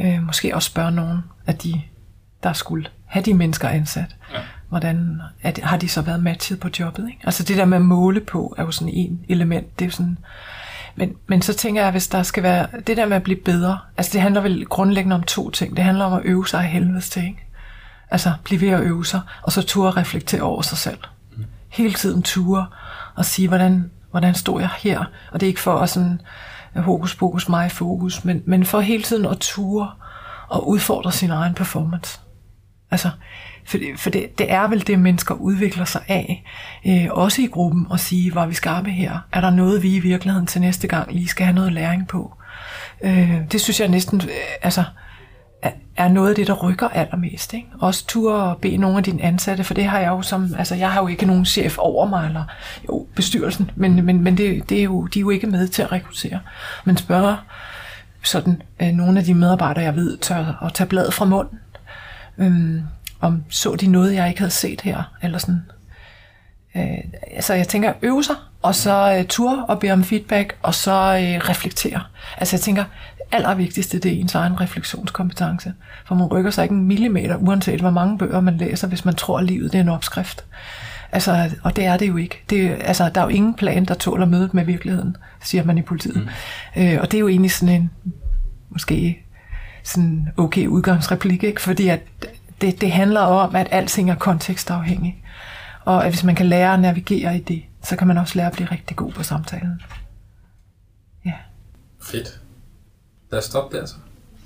[0.00, 1.82] Øh, måske også spørge nogen af de,
[2.42, 4.16] der skulle have de mennesker ansat.
[4.32, 4.38] Ja.
[4.68, 7.08] Hvordan at, har de så været matchet på jobbet?
[7.08, 7.20] Ikke?
[7.24, 9.78] Altså det der med at måle på, er jo sådan en element.
[9.78, 10.18] Det er sådan,
[10.96, 13.78] men, men så tænker jeg, hvis der skal være, det der med at blive bedre,
[13.96, 15.76] altså det handler vel grundlæggende om to ting.
[15.76, 17.46] Det handler om at øve sig af helvedes ikke?
[18.10, 20.98] Altså blive ved at øve sig, og så ture at reflektere over sig selv.
[21.72, 22.66] Hele tiden ture
[23.14, 25.04] og sige, hvordan, hvordan stod jeg her?
[25.32, 26.20] Og det er ikke for at sådan,
[26.76, 29.90] øh, hokus pokus, mig fokus, men, men for hele tiden at ture
[30.48, 32.20] og udfordre sin egen performance.
[32.90, 33.10] Altså,
[33.64, 36.44] for, det, for det, det er vel det, mennesker udvikler sig af,
[36.86, 39.18] øh, også i gruppen, og sige, var vi skarpe her.
[39.32, 42.34] Er der noget, vi i virkeligheden til næste gang lige skal have noget læring på?
[43.02, 44.28] Øh, det synes jeg næsten, øh,
[44.62, 44.84] altså,
[45.96, 47.54] er noget af det, der rykker allermest.
[47.54, 47.66] Ikke?
[47.80, 50.74] Også tur og bede nogle af dine ansatte, for det har jeg jo som, altså
[50.74, 52.44] jeg har jo ikke nogen chef over mig, eller
[52.88, 55.82] jo, bestyrelsen, men, men, men det, det er jo, de er jo ikke med til
[55.82, 56.40] at rekruttere.
[56.84, 57.36] Men spørger
[58.22, 61.58] sådan øh, nogle af de medarbejdere, jeg ved, tør at tage bladet fra munden,
[62.38, 62.82] øhm,
[63.20, 65.62] om så de noget, jeg ikke havde set her, eller sådan.
[66.76, 66.98] Øh,
[67.40, 70.92] så jeg tænker, øve sig, og så øh, tur og bede om feedback, og så
[70.92, 72.02] øh, reflektere.
[72.38, 72.84] Altså jeg tænker,
[73.32, 75.72] allervigtigste, det er ens egen refleksionskompetence.
[76.04, 79.14] For man rykker sig ikke en millimeter, uanset hvor mange bøger man læser, hvis man
[79.14, 80.44] tror, at livet det er en opskrift.
[81.12, 82.42] Altså, og det er det jo ikke.
[82.50, 85.82] Det, altså, der er jo ingen plan, der tåler mødet med virkeligheden, siger man i
[85.82, 86.28] politiet.
[86.76, 86.82] Mm.
[86.82, 87.90] Øh, og det er jo egentlig sådan en,
[88.68, 89.24] måske
[89.82, 91.60] sådan okay udgangsreplik, ikke?
[91.60, 92.00] fordi at
[92.60, 95.24] det, det handler om, at alting er kontekstafhængig.
[95.84, 98.46] Og at hvis man kan lære at navigere i det, så kan man også lære
[98.46, 99.82] at blive rigtig god på samtalen.
[101.24, 101.32] Ja.
[102.02, 102.41] Fedt
[103.32, 103.94] lad os stoppe der så.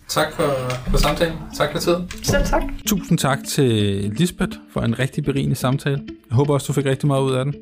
[0.09, 0.55] Tak for,
[0.91, 1.37] for samtalen.
[1.57, 2.11] Tak for tiden.
[2.22, 2.62] Selv tak.
[2.87, 3.70] Tusind tak til
[4.16, 6.03] Lisbeth for en rigtig berigende samtale.
[6.30, 7.55] Jeg håber også, du fik rigtig meget ud af den.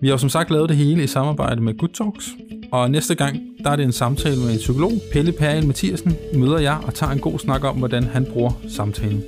[0.00, 2.28] Vi har jo som sagt lavet det hele i samarbejde med Good Talks,
[2.72, 6.58] og næste gang, der er det en samtale med en psykolog, Pelle Peril Mathiasen, møder
[6.58, 9.22] jeg og tager en god snak om, hvordan han bruger samtalen.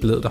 [0.00, 0.30] Glæd dig.